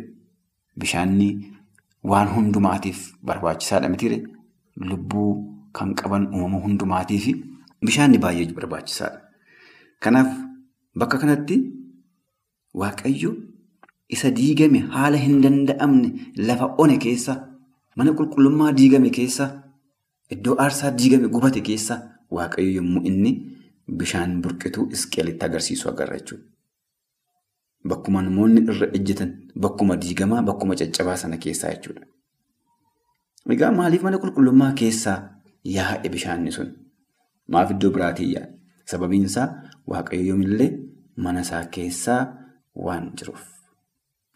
Bishaanni 0.80 1.28
waan 2.02 2.28
hundumaatiif 2.34 3.12
barbaachisaadha 3.22 3.88
mitire. 3.88 4.22
Lubbuu 4.76 5.30
kan 5.72 5.94
qaban 5.94 6.26
uumama 6.32 6.58
hundumaatiif 6.64 7.26
bishaanni 7.84 8.18
baay'ee 8.18 8.52
barbaachisaadha. 8.58 9.20
Kanaaf 10.00 10.30
bakka 10.96 11.18
kanatti 11.18 11.56
waaqayyo 12.74 13.30
isa 14.08 14.30
diigame 14.30 14.80
haala 14.94 15.16
hin 15.24 15.40
danda'amne 15.44 16.08
lafa 16.36 16.66
one 16.84 16.96
keessa 17.04 17.34
mana 17.96 18.12
qulqullummaa 18.18 18.72
diigame 18.78 19.10
keessa 19.18 19.46
iddoo 20.36 20.56
aarsaa 20.64 20.90
diigame 21.00 21.28
gubate 21.34 21.60
keessa 21.68 21.94
waaqayyo 22.38 22.70
yommuu 22.78 23.02
inni 23.10 23.32
bishaan 24.00 24.40
burqituu 24.42 24.88
isqeelitti 24.96 25.44
agarsiisu 25.46 25.88
agarra 25.92 26.16
jechuudha. 26.18 26.44
Bakkuma 27.88 28.22
namoonni 28.22 28.60
irra 28.70 28.86
ejjetan 28.98 29.30
bakkuma 29.56 29.96
diigamaa 29.96 30.42
bakkuma 30.42 30.74
caccabaa 30.80 31.16
sana 31.16 31.36
keessaa 31.44 31.70
jechuudha. 31.74 32.02
Egaa 33.54 33.72
maaliif 33.72 34.02
mana 34.06 34.18
qulqullummaa 34.22 34.72
keessaa 34.80 35.18
yaa'e 35.76 36.08
bishaanni 36.14 36.52
sun? 36.56 36.68
Maaf 37.48 37.70
iddoo 37.74 37.90
biraatii 37.96 38.32
yaa'e? 38.34 38.48
Sababiin 38.90 39.24
isaa 39.30 39.48
waaqayyo 39.92 40.24
yoomillee 40.30 40.70
mana 41.16 41.40
isaa 41.46 41.64
keessaa 41.76 42.20
waan 42.86 43.10
jiruuf. 43.16 43.42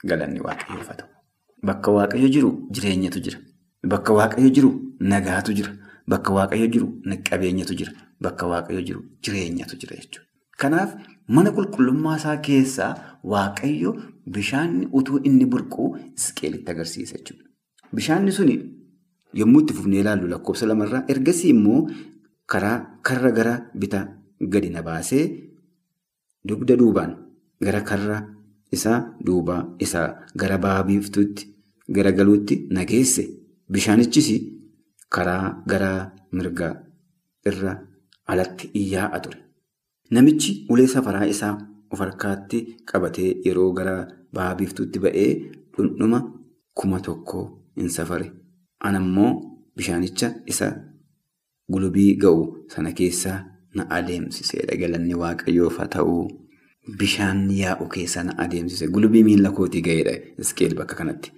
Galanni 0.09 0.41
waaqayyoof 0.47 0.89
haa. 0.89 1.09
Bakka 1.69 1.91
waaqayyo 1.97 2.29
jiru 2.37 2.51
jireenyatu 2.71 3.21
jira. 3.27 3.39
Bakka 3.93 4.13
waaqayyo 4.19 4.51
jiru 4.57 4.71
nagaatu 5.13 5.53
jira. 5.59 5.73
Bakka 6.09 6.33
waaqayyo 6.39 6.67
jiru 6.75 6.89
qabeenyatu 7.31 7.75
jira. 7.81 7.93
Bakka 8.21 8.47
waaqayyo 8.53 8.83
jiru 8.89 9.01
jireenyatu 9.23 9.77
jira 9.81 9.97
jechuudha. 10.01 10.27
Kanaaf 10.61 10.91
mana 11.29 11.51
qulqullummaa 11.57 12.17
isaa 12.21 12.37
keessaa 12.49 12.93
waaqayyo 13.33 13.91
bishaanni 14.37 14.87
utuu 14.99 15.21
inni 15.29 15.47
burqu 15.53 15.85
isqeelitti 16.19 16.71
agarsiisa 16.73 17.17
jechuudha. 17.19 17.45
Bishaanni 17.97 18.33
suni 18.39 18.57
yommuu 19.41 19.61
itti 19.63 19.75
fufnee 19.79 20.01
ilaallu 20.05 20.29
lakkoofsa 20.35 20.67
lamarraa 20.71 21.05
ergasii 21.15 21.51
immoo 21.55 21.81
karaa 22.53 22.77
karra 23.09 23.31
gara 23.39 23.55
bitaa 23.81 24.05
gadi 24.53 24.71
na 24.71 24.83
baasee 24.89 25.25
dugda 26.49 26.77
duubaan 26.81 27.13
gara 27.67 27.81
karra 27.91 28.19
isaa 28.77 28.99
duubaa 29.27 29.61
isaa 29.87 30.09
gara 30.43 30.59
ba'a 30.65 30.83
biiftuutti 30.89 31.45
garagaluutti 31.97 32.57
na 32.77 32.85
geesse 32.91 33.25
bishaanichis 33.73 34.29
karaa 35.17 35.63
gara 35.71 35.91
mirgaa 36.33 36.75
irra 37.51 37.73
alatti 38.27 38.71
iyyaa'a 38.81 39.21
ture. 39.25 39.39
Namichi 40.15 40.53
ulee 40.71 40.87
safaraa 40.95 41.27
isaa 41.35 41.55
of 41.93 41.99
harkaatti 42.05 42.59
qabatee 42.91 43.31
yeroo 43.47 43.71
gara 43.79 43.95
ba'a 44.39 44.55
biiftuutti 44.59 44.99
ba'ee 45.05 45.31
dhundhuma 45.77 46.21
kuma 46.81 47.01
tokko 47.07 47.41
hin 47.81 47.89
safare. 47.97 48.29
Anammoo 48.89 49.31
bishaanicha 49.77 50.29
isa 50.55 50.69
gulubii 51.73 52.11
ga'u 52.25 52.43
sana 52.75 52.93
keessaa 53.01 53.39
na 53.75 53.87
adeemsiseedha. 53.99 54.77
Galanni 54.83 55.15
waaqayyoof 55.23 55.79
haa 55.83 55.89
ta'u. 55.97 56.17
Bishaan 57.01 57.43
yaa'u 57.63 57.89
keessa 57.97 58.23
na 58.29 58.35
adeemsise. 58.47 58.89
Gulubii 58.95 59.25
miila 59.29 59.51
kootii 59.59 59.83
ga'eedha. 59.89 60.15
Iskeel 60.47 60.75
bakka 60.81 60.95
kanatti. 61.01 61.33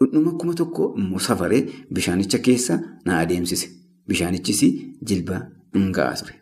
Dhundhuma 0.00 0.32
kuma 0.40 0.54
tokko 0.54 0.94
immoo 1.02 1.18
safaree 1.28 1.62
bishaanicha 1.98 2.38
keessa 2.48 2.80
na 3.06 3.18
adeemsise. 3.18 3.70
Bishaanichis 4.08 4.60
jilba 5.08 5.46
hin 5.74 5.92
ga'a 5.98 6.14
ture. 6.20 6.34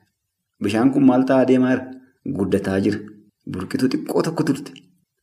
Bishaan 0.63 0.93
kun 0.93 1.05
maal 1.07 1.25
ta'aa 1.27 1.45
deemaa 1.51 1.73
jira? 1.75 1.85
Guddataa 2.39 2.81
jira. 2.85 2.99
Burqituu 3.53 3.89
xiqqoo 3.95 4.23
tokko 4.29 4.43
turte. 4.51 4.73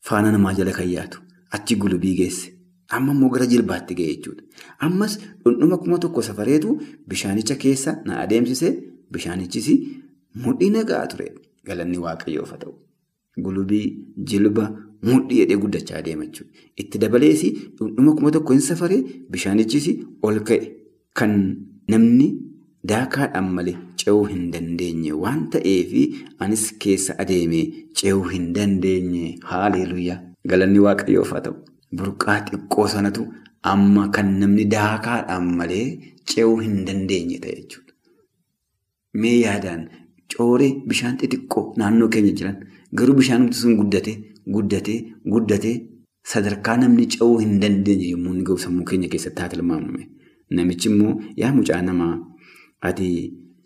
Faana 0.08 0.32
namaa 0.32 0.54
jala 0.58 0.72
kan 0.78 0.90
yaatu. 0.96 1.20
Achi 1.56 1.76
gulubii 1.76 2.16
geesse. 2.20 2.52
Amma 2.96 3.14
immoo 3.16 3.30
gara 3.34 3.46
jilbaatti 3.54 3.96
ga'e 4.00 4.14
jechuudha. 4.14 4.44
Ammas 4.88 5.18
dhundhuma 5.46 5.78
kuma 5.84 5.98
tokko 6.06 6.22
safareetu 6.28 6.76
bishaanicha 7.08 7.56
keessa 7.64 7.96
na 8.06 8.20
adeemsise. 8.24 8.70
Bishaanichis 9.12 9.68
mudhii 10.44 10.84
ga'a 10.92 11.08
ture. 11.08 11.28
Galanni 11.66 11.98
waaqayyoof 12.06 12.52
haa 12.52 12.58
ta'u. 12.64 12.74
Gulubii 13.46 13.86
jilba 14.32 14.66
mudhii 15.10 15.40
jedhee 15.42 15.58
guddachaa 15.64 15.98
adeema 16.04 16.26
jechuudha. 16.26 16.52
Itti 16.78 16.98
dabalees 17.04 17.42
dhundhuma 17.80 18.16
kuma 18.16 18.32
tokko 18.32 18.54
hin 18.54 18.62
safaree 18.70 19.02
bishaanichis 19.32 19.88
ol 20.22 20.40
ka'e. 20.52 20.62
Kan 21.14 21.34
namni 21.88 22.28
daakaadhaan 22.90 23.50
malee 23.58 23.76
ce'uu 24.04 24.24
hin 24.32 24.44
dandeenye 24.54 25.12
waan 25.24 25.42
ta'eef 25.56 25.92
anis 26.46 26.64
keessa 26.86 27.14
adeemee 27.24 27.66
ce'uu 28.02 28.24
hin 28.34 28.48
dandeenye. 28.56 29.26
Haaleluuyaa. 29.52 30.20
Galanni 30.50 30.80
waaqayyoof 30.88 31.32
haa 31.36 31.42
ta'u. 31.48 31.56
Burqaa 31.98 32.40
xiqqoo 32.50 32.88
sanatu 32.96 33.28
amma 33.74 34.08
kan 34.16 34.30
namni 34.42 34.66
daakaadhaan 34.76 35.48
malee 35.60 35.86
ce'uu 36.34 36.58
hin 36.66 36.78
dandeenye 36.88 37.38
ta'e 37.46 37.56
jechuudha. 37.60 37.94
Mee 39.22 39.38
yaadaan 39.46 39.84
cooree 40.36 40.72
bishaan 40.90 41.18
xixiqqoo 41.22 41.64
naannoo 41.82 42.10
keenya 42.16 42.34
jiran 42.42 42.58
garuu 43.00 43.16
bishaan 43.22 43.48
sun 43.60 43.78
guddatee 43.82 44.18
guddatee 44.56 45.00
guddatee 45.34 45.76
sadarkaa 46.34 46.78
namni 46.84 47.06
ce'uu 47.16 47.38
hin 47.44 47.54
dandeenye 47.64 48.08
yommuu 48.14 48.34
inni 48.36 48.44
ga'u 48.50 48.58
sammuu 48.66 48.86
keenya 48.92 49.08
keessatti 49.14 49.42
haa 49.46 49.50
tilmaamame. 49.54 50.04
Namichi 50.58 50.90
immoo 50.92 51.14
yaa 51.42 51.54
mucaa 51.58 51.82
namaa 51.90 52.14
ati 52.90 53.08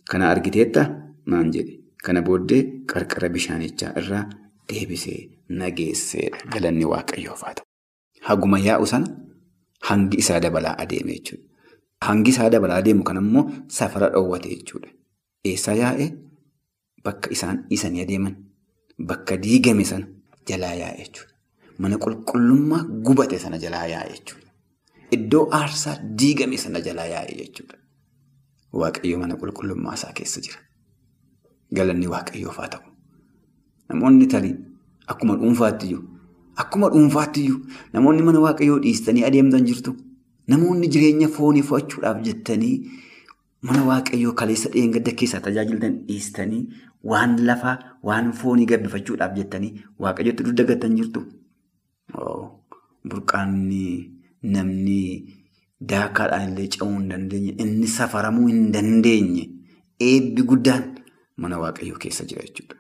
kana 0.10 0.30
argiteetta 0.30 0.84
naan 1.26 1.52
jedhe. 1.56 1.80
Kana 2.06 2.22
booddee 2.22 2.62
qarqara 2.92 3.30
bishaanichaa 3.36 3.94
irraa 4.02 4.24
deebisee 4.70 5.20
nageesseedha. 5.50 6.38
Galanni 6.54 6.86
waaqayyoof 6.94 7.42
haa 7.48 7.54
ta'u. 7.60 7.66
Haguma 8.28 8.60
yaa'u 8.68 8.86
sana 8.94 9.08
hangi 9.90 10.18
isaa 10.24 10.40
dabalaa 10.46 10.76
adeeme 10.84 11.14
jechuudha. 11.18 11.44
Hangi 12.08 12.30
isaa 12.36 12.50
dabalaa 12.50 12.78
adeemu 12.84 13.04
kanammoo 13.04 13.46
safara 13.78 14.10
dhoowwate 14.16 14.50
jechuudha. 14.56 14.90
Eessaa 15.52 15.74
yaa'e 15.84 16.08
bakka 17.06 17.30
isaan 17.36 17.58
dhiisanii 17.70 18.02
adeeman 18.06 18.36
bakka 19.12 19.38
diigame 19.46 19.86
sana 19.92 20.08
jalaa 20.52 20.74
yaa'e 20.82 20.98
jechuudha. 21.04 21.34
Mana 21.80 21.98
qulqullummaa 22.04 22.84
gubate 23.08 23.40
sana 23.46 23.58
jalaa 23.64 23.86
yaa'e 23.94 24.14
jechuudha. 24.18 24.50
Iddoo 25.18 25.44
aarsaa 25.60 25.98
diigame 26.22 26.58
sana 26.66 26.80
jalaa 26.90 27.06
yaa'e 27.16 27.36
jechuudha. 27.42 27.78
Waaqayyo 28.82 29.20
mana 29.20 29.36
qulqullummaa 29.42 29.94
isaa 30.00 30.14
keessa 30.20 30.42
jira. 30.48 30.60
Galanni 31.78 32.08
waaqayyoof 32.14 32.58
haa 32.62 32.68
ta'u. 32.74 32.84
Namoonni 33.90 34.28
tarii 34.34 34.56
akkuma 35.14 35.36
dhuunfaattiyyuu 35.42 36.04
akkuma 36.64 36.90
dhuunfaattiyyuu 36.96 37.60
namoonni 37.94 38.24
mana 38.30 38.40
waaqayyoo 38.46 38.80
dhiistanii 38.86 39.24
adeemtan 39.30 39.66
jirtu. 39.70 39.96
Namoonni 40.54 40.88
jireenya 40.96 41.28
foonii 41.38 41.64
fo'achuudhaaf 41.70 42.22
jettanii 42.28 42.76
mana 43.70 43.84
waaqayyoo 43.92 44.34
kaleessa 44.42 44.70
dheengadda 44.76 45.12
keessaa 45.22 45.40
tajaajiltan 45.48 45.96
dhiistanii 46.10 46.64
waan 47.12 47.38
lafaa 47.48 47.78
waan 48.10 48.32
foonii 48.42 48.66
gabbifachuudhaaf 48.74 49.36
jettanii 49.40 49.74
waaqayyotti 50.06 50.44
duddagattan 50.50 50.96
jirtu. 51.00 51.26
Burqaanni 53.06 54.12
namni 54.44 55.02
daakaadhaan 55.92 56.50
illee 56.52 56.68
ce'uu 56.76 56.90
hin 56.96 57.10
dandeenye 57.12 57.52
inni 57.66 57.88
safaramuu 57.98 58.48
hin 58.48 58.72
dandeenye 58.76 59.44
eebbi 60.10 60.44
guddaan 60.52 60.84
mana 61.38 61.58
waaqayyoo 61.64 61.98
keessa 62.06 62.24
jira 62.32 62.42
jechuudha. 62.48 62.76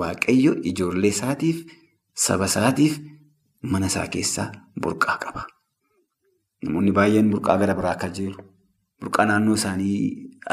Waaqayyo 0.00 0.52
ijoollee 0.70 1.10
isaatiif 1.16 1.64
saba 2.26 2.46
isaatiif 2.52 2.98
mana 3.62 3.86
isaa 3.92 4.06
keessaa 4.16 4.48
burqaa 4.82 5.16
qaba. 5.24 5.46
Namoonni 6.62 6.92
baay'een 6.98 7.30
burqaa 7.32 7.56
gara 7.62 7.74
biraa 7.80 7.96
kajeelu. 8.04 8.38
Burqaa 9.00 9.26
naannoo 9.30 9.54
isaanii 9.54 9.96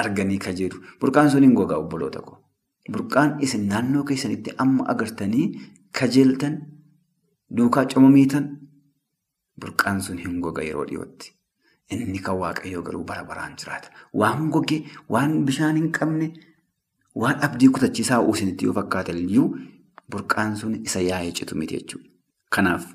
arganii 0.04 0.38
kajeelu. 0.48 0.78
Burqaan 1.02 1.30
sun 1.34 1.44
hin 1.48 1.54
gogaa 1.60 1.78
obboloota 1.84 2.22
koo. 2.22 2.38
Burqaan 2.92 3.38
isin 3.48 3.68
naannoo 3.70 4.04
keessanitti 4.10 4.52
amma 4.66 4.86
agartanii 4.94 5.48
kajeeltan 6.00 6.58
duukaa 7.58 7.86
cimamiitan 7.94 8.46
burqaan 9.62 10.02
sun 10.08 10.18
hin 10.26 10.40
goga 10.42 10.64
yeroo 10.68 10.86
dhiyootti. 10.92 11.32
Inni 11.92 12.20
kan 12.20 12.38
waaqayyoo 12.42 12.82
garuu 12.84 13.04
bara 13.04 13.24
baraan 13.24 13.56
jiraata. 13.62 13.90
Waan 14.14 14.50
gogee, 14.52 14.84
waan 15.10 15.46
bishaan 15.46 15.76
hin 15.78 15.92
qabne, 15.92 16.32
waan 17.16 17.44
abdii 17.48 17.70
kutachiisaa 17.70 18.22
isinitti 18.34 18.66
yoo 18.66 18.74
fakkaatan 18.74 19.18
iyyuu 19.18 19.50
burqaan 20.12 20.56
sun 20.58 20.76
isa 20.84 21.00
yaa'ee 21.02 21.32
citu 21.40 21.56
miti 21.58 21.78
jechuudha. 21.78 22.10
Kanaaf 22.56 22.86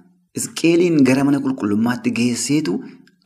isqeeliin 0.40 1.04
gara 1.04 1.24
mana 1.24 1.38
qulqullummaatti 1.44 2.10
geesseetu 2.18 2.74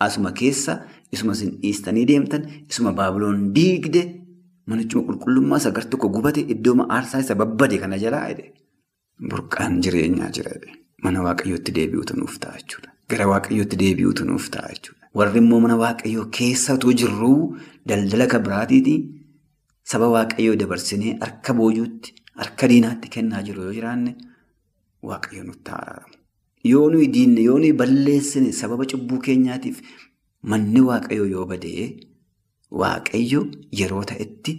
asuma 0.00 0.32
keessa 0.40 0.76
isuma 1.12 1.32
isin 1.38 1.50
dhiistanii 1.62 2.04
deemtan 2.10 2.44
isuma 2.70 2.92
baabiloon 3.00 3.42
diigde 3.56 4.02
manichuma 4.66 5.04
qulqullummaa 5.08 5.58
isa 5.62 5.70
gar 5.78 5.84
tokko 5.94 6.08
gubate 6.16 6.40
iddooma 6.54 6.86
aarsaa 6.96 7.20
isa 7.24 7.34
babbade 7.34 7.78
kana 7.78 7.98
jalaa. 8.04 8.28
Burqaan 9.30 9.80
jireenyaa 9.82 10.30
jira. 10.38 10.50
Mana 11.04 11.22
waaqayyootti 11.22 11.72
deebi'uutu 11.76 12.16
nuuf 12.16 12.38
ta'a 12.42 12.56
jechuudha. 12.60 12.90
Gara 13.10 13.26
waaqayyootti 13.32 13.76
deebi'uutu 13.82 14.24
nuuf 14.24 14.48
ta'a 14.50 14.68
jechuudha. 14.72 15.03
Warri 15.18 15.38
immoo 15.42 15.60
mana 15.64 15.76
waaqayyoo 15.82 16.26
keessattuu 16.38 16.92
jirruu 17.00 17.56
daldala 17.90 18.26
kan 18.32 18.42
biraatiitii 18.46 18.98
saba 19.92 20.08
waaqayyoo 20.14 20.56
dabarsinee 20.62 21.12
harka 21.24 21.54
boojuutti 21.58 22.14
harka 22.40 22.68
diinaatti 22.72 23.08
kennaa 23.16 23.42
jiru 23.48 23.62
yoo 23.66 23.74
jiraanne 23.78 24.14
waaqayyoo 25.10 25.44
nutti 25.50 25.70
araaramu. 25.76 26.14
Yoo 26.72 26.86
nuyi 26.90 27.08
diinne 27.14 27.42
yoo 27.48 27.58
nuyi 27.62 27.72
balleessine 27.82 28.52
sababa 28.60 28.84
cubbuu 28.92 29.18
keenyaatiif 29.28 29.80
manni 30.52 30.80
waaqayyoo 30.90 31.26
yoo 31.34 31.46
badee 31.52 31.86
waaqayyo 32.82 33.40
yeroo 33.80 34.04
ta'etti 34.12 34.52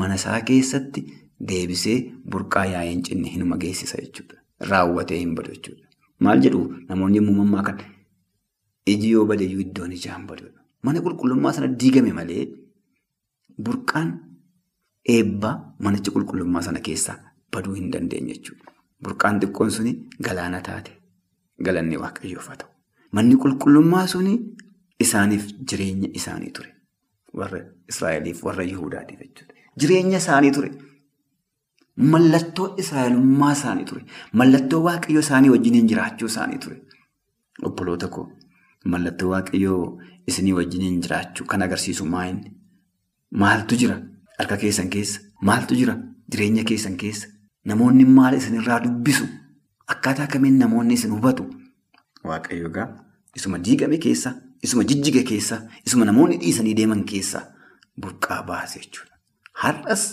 mana 0.00 0.14
isaa 0.20 0.40
keessatti 0.50 1.04
deebisee 1.50 1.96
burqaa 2.34 2.66
yaa'ee 2.74 2.90
hin 2.92 3.02
cinne 3.08 3.28
hinuma 3.36 3.56
geessisa 3.64 3.98
jechuudha. 4.02 4.36
Raawwatee 4.70 5.18
hin 5.24 5.34
badu 5.38 5.52
jechuudha. 5.54 5.86
Maal 6.24 6.40
jedhu 6.46 6.60
namoonni 6.88 7.20
muumammaa 7.28 7.62
kan 7.68 7.78
iji 8.86 9.10
yoo 9.14 9.24
badeeyyuu 9.30 9.60
iddoon 9.66 9.92
ijaa 9.98 10.16
hin 10.16 10.26
badudha. 10.26 10.60
Mana 10.82 11.00
qulqullummaa 11.06 11.52
sana 11.58 11.68
diigame 11.82 12.12
malee 12.18 12.44
burqaan 13.66 14.10
eebbaa 15.16 15.54
manicha 15.86 16.10
qulqullummaa 16.16 16.62
sana 16.68 16.80
keessaa 16.88 17.16
baduu 17.52 17.74
hin 17.78 17.90
dandeenye 17.92 18.34
jechuudha. 18.34 18.64
Burqaan 19.04 19.40
xiqqoon 19.44 19.70
suni 19.76 19.92
galaana 20.28 20.60
taate 20.68 20.92
galanni 21.68 21.96
waaqayyoof 22.04 22.48
haa 22.52 22.56
ta'u. 22.62 22.70
Manni 23.18 23.36
qulqullummaa 23.44 24.06
suni 24.14 24.34
isaaniif 25.06 25.46
jireenya 25.72 26.08
isaanii 26.20 26.50
ture. 26.58 26.70
Warra 27.40 27.60
Israa'eliif 27.92 28.44
warra 28.46 28.64
Yihudaatiif 28.70 29.20
jechuudha. 29.20 29.54
Jireenya 29.80 30.18
isaanii 30.22 30.50
ture. 30.58 30.70
Mallattoo 32.12 32.68
Israa'elummaa 32.82 33.52
isaanii 33.58 33.84
ture. 33.90 34.04
Mallattoo 34.40 34.82
waaqayyoo 34.86 35.20
isaanii 35.26 35.50
wajjiniin 35.54 35.88
jiraachuu 35.92 36.28
isaanii 36.32 36.58
ture. 36.66 36.76
Obboloota 37.68 38.08
koo 38.16 38.26
mallattoo 38.84 39.30
waaqayyoo 39.34 39.98
isinii 40.26 40.52
wajjiniin 40.58 41.00
jiraachuu 41.02 41.46
kan 41.46 41.62
agarsiisu 41.66 42.04
maayinni? 42.14 42.52
Maaltu 43.42 43.76
jira 43.82 43.96
harka 44.38 44.56
keessan 44.64 44.88
keessa? 44.90 45.20
Maaltu 45.42 45.74
jira 45.80 45.96
jireenya 46.30 46.64
keessan 46.64 46.96
keessa? 46.96 47.28
Namoonni 47.64 48.04
maal 48.04 48.34
isinirraa 48.38 48.80
dubbisu? 48.84 49.26
Akkaataa 49.94 50.26
kamiin 50.26 50.58
namoonni 50.58 50.94
isin 50.94 51.10
hubatu? 51.16 51.46
Waaqayyo 52.24 52.68
egaa 52.68 52.88
isuma 53.36 53.58
diigame 53.58 53.98
keessa, 53.98 54.34
isuma 54.62 54.84
jijjige 54.84 55.22
keessa, 55.30 55.62
isuma 55.86 56.04
namoonni 56.04 56.36
dhiisanii 56.42 56.74
deeman 56.76 57.04
keessa 57.04 57.40
burqaa 58.00 58.42
baase 58.50 58.78
jechuudha. 58.80 59.16
Har'as 59.62 60.04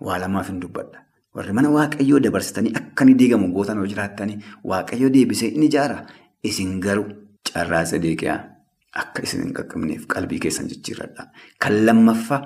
waa 0.00 0.18
lamaaf 0.22 0.48
hin 0.48 0.60
dubbadha. 0.60 1.04
Warri 1.34 1.52
mana 1.52 1.70
waaqayyoo 1.70 2.20
dabarsitanii 2.24 2.72
akka 2.80 3.04
inni 3.04 3.14
diigamu 3.18 3.52
gootan 3.54 3.76
yoo 3.82 3.86
jiraattanii 3.92 4.38
waaqayyoo 4.72 5.10
deebisee 5.16 5.48
inni 5.54 5.66
ijaara. 5.66 6.06
Isin 6.42 6.78
garuu 6.80 7.06
carraa 7.54 7.84
sadeeqiyaa 7.92 8.38
akka 9.02 9.22
isin 9.26 9.42
hin 9.44 9.52
qaqqabneef 9.58 10.06
qalbii 10.14 10.38
keessan 10.44 10.68
jijjiirradha. 10.70 11.28
Kan 11.62 11.74
lammaffaa 11.86 12.40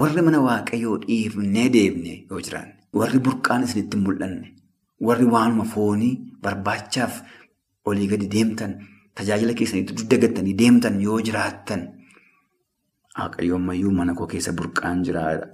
warri 0.00 0.22
mana 0.26 0.40
waaqayyoo 0.48 0.98
dhiifnee 1.06 1.68
deebine 1.76 2.14
yoo 2.30 2.40
jiraanne, 2.40 2.74
warri 3.00 3.18
burqaan 3.28 3.64
isinitti 3.68 3.96
mul'anne, 4.04 4.52
warri 5.00 5.24
waanuma 5.34 5.64
foonii 5.74 6.12
barbaachaaf 6.42 7.22
olii 7.84 8.08
gadi 8.12 8.28
deemtan, 8.34 8.76
tajaajila 9.14 9.54
keessanitti 9.54 9.94
dudda 9.98 10.16
deemtan 10.62 11.00
yoo 11.06 11.20
jiraattan, 11.28 11.82
waaqayyoo 13.18 13.56
ammayyuu 13.60 13.92
mana 14.00 14.14
koo 14.14 14.26
keessa 14.26 14.52
burqaan 14.52 15.02
jiraadha. 15.04 15.46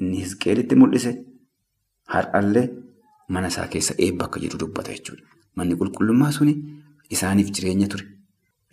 Inni 0.00 0.24
Hisqeelitti 0.24 0.74
mul'ise 0.76 1.10
har'allee 2.14 2.66
mana 3.28 3.46
isaa 3.52 3.68
keessa 3.68 3.94
eebba 3.98 4.24
akka 4.26 4.40
jiru 4.40 4.58
dubbata 4.58 4.90
jechuudha. 4.96 5.22
Manni 5.56 5.76
qulqullummaa 5.80 6.32
suni 6.32 6.54
isaaniif 7.10 7.52
jireenya 7.54 7.88
ture. 7.88 8.04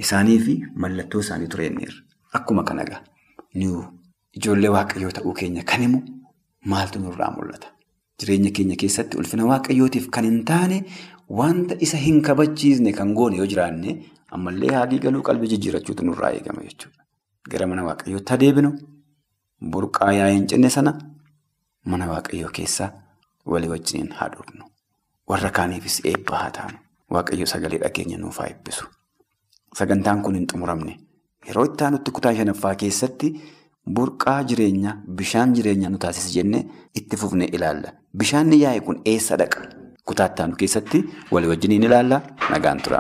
Isaaniif 0.04 0.48
mallattoo 0.84 1.20
isaanii 1.26 1.48
ture 1.54 1.66
inniirra. 1.68 2.02
Akkuma 2.38 2.64
kana 2.64 2.84
egaa 2.88 3.02
nu 3.62 3.84
ijoollee 4.38 4.70
waaqayyoo 4.76 5.12
ta'uu 5.18 5.34
keenya 5.40 5.64
kan 5.72 5.82
himu 5.86 6.00
maaltu 6.74 7.00
nurraa 7.00 7.32
mul'ata? 7.38 7.68
Jireenya 8.20 8.52
keenya 8.58 8.76
keessatti 8.84 9.18
ulfina 9.18 9.46
waaqayyootiif 9.52 10.08
kan 10.16 10.26
hin 10.30 10.44
taane 10.52 10.78
wanta 11.42 11.76
isa 11.88 11.98
hin 12.06 12.22
kabachiisne 12.28 12.94
kan 13.00 13.14
goone 13.20 13.38
yoo 13.42 13.46
jiraanne 13.54 13.96
ammallee 14.38 14.72
haadii 14.78 15.00
galuu 15.06 15.22
qalbii 15.30 15.50
jijjiirachuutu 15.54 16.06
nurraa 16.10 16.32
eegama 16.38 16.62
jechuudha. 16.68 17.04
Gara 17.52 17.68
mana 17.68 17.84
waaqayyootti 17.90 18.34
adeemnu 18.38 18.72
burqaa 19.74 20.12
yaa'ee 20.20 20.40
cinne 20.54 20.70
sana 20.78 20.94
mana 21.94 22.08
waaqayyoo 22.14 22.52
keessaa 22.60 22.90
walii 23.46 23.70
wajjiniin 23.74 24.12
haa 24.20 24.30
dhufnu. 24.36 24.64
Warra 25.30 25.50
kaaniifis 25.60 26.00
eebba 26.14 26.38
haa 26.44 26.52
taanu. 26.58 26.78
Waaqayyo 27.16 27.46
sagalee 27.54 27.80
dhageenya 27.84 28.18
nuuf 28.18 28.38
haa 28.40 28.48
eebbisu. 28.54 28.86
Sagantaan 29.78 30.22
kun 30.24 30.36
hin 30.36 30.48
xumuramne 30.52 30.94
yeroo 31.48 31.66
itti 31.70 31.84
aanutti 31.88 32.12
kutaa 32.18 32.34
shanaffaa 32.40 32.74
keessatti 32.82 33.30
burqaa 33.98 34.40
jireenyaa 34.50 34.96
bishaan 35.20 35.54
jireenyaa 35.58 35.90
nu 35.94 35.98
taasisa 36.06 36.34
jennee 36.38 36.64
itti 37.02 37.18
fufnee 37.22 37.48
ilaalla. 37.60 37.94
Bishaan 38.18 38.52
yaa'e 38.58 38.80
kun 38.88 39.00
eessa 39.14 39.38
dhaqa? 39.42 39.62
Kutaa 40.06 40.28
itti 40.32 40.42
aanu 40.44 40.56
keessatti 40.64 41.00
walii 41.32 41.50
wajjiniin 41.54 41.84
ilaalla 41.90 42.22
nagaan 42.50 42.82
tura. 42.88 43.00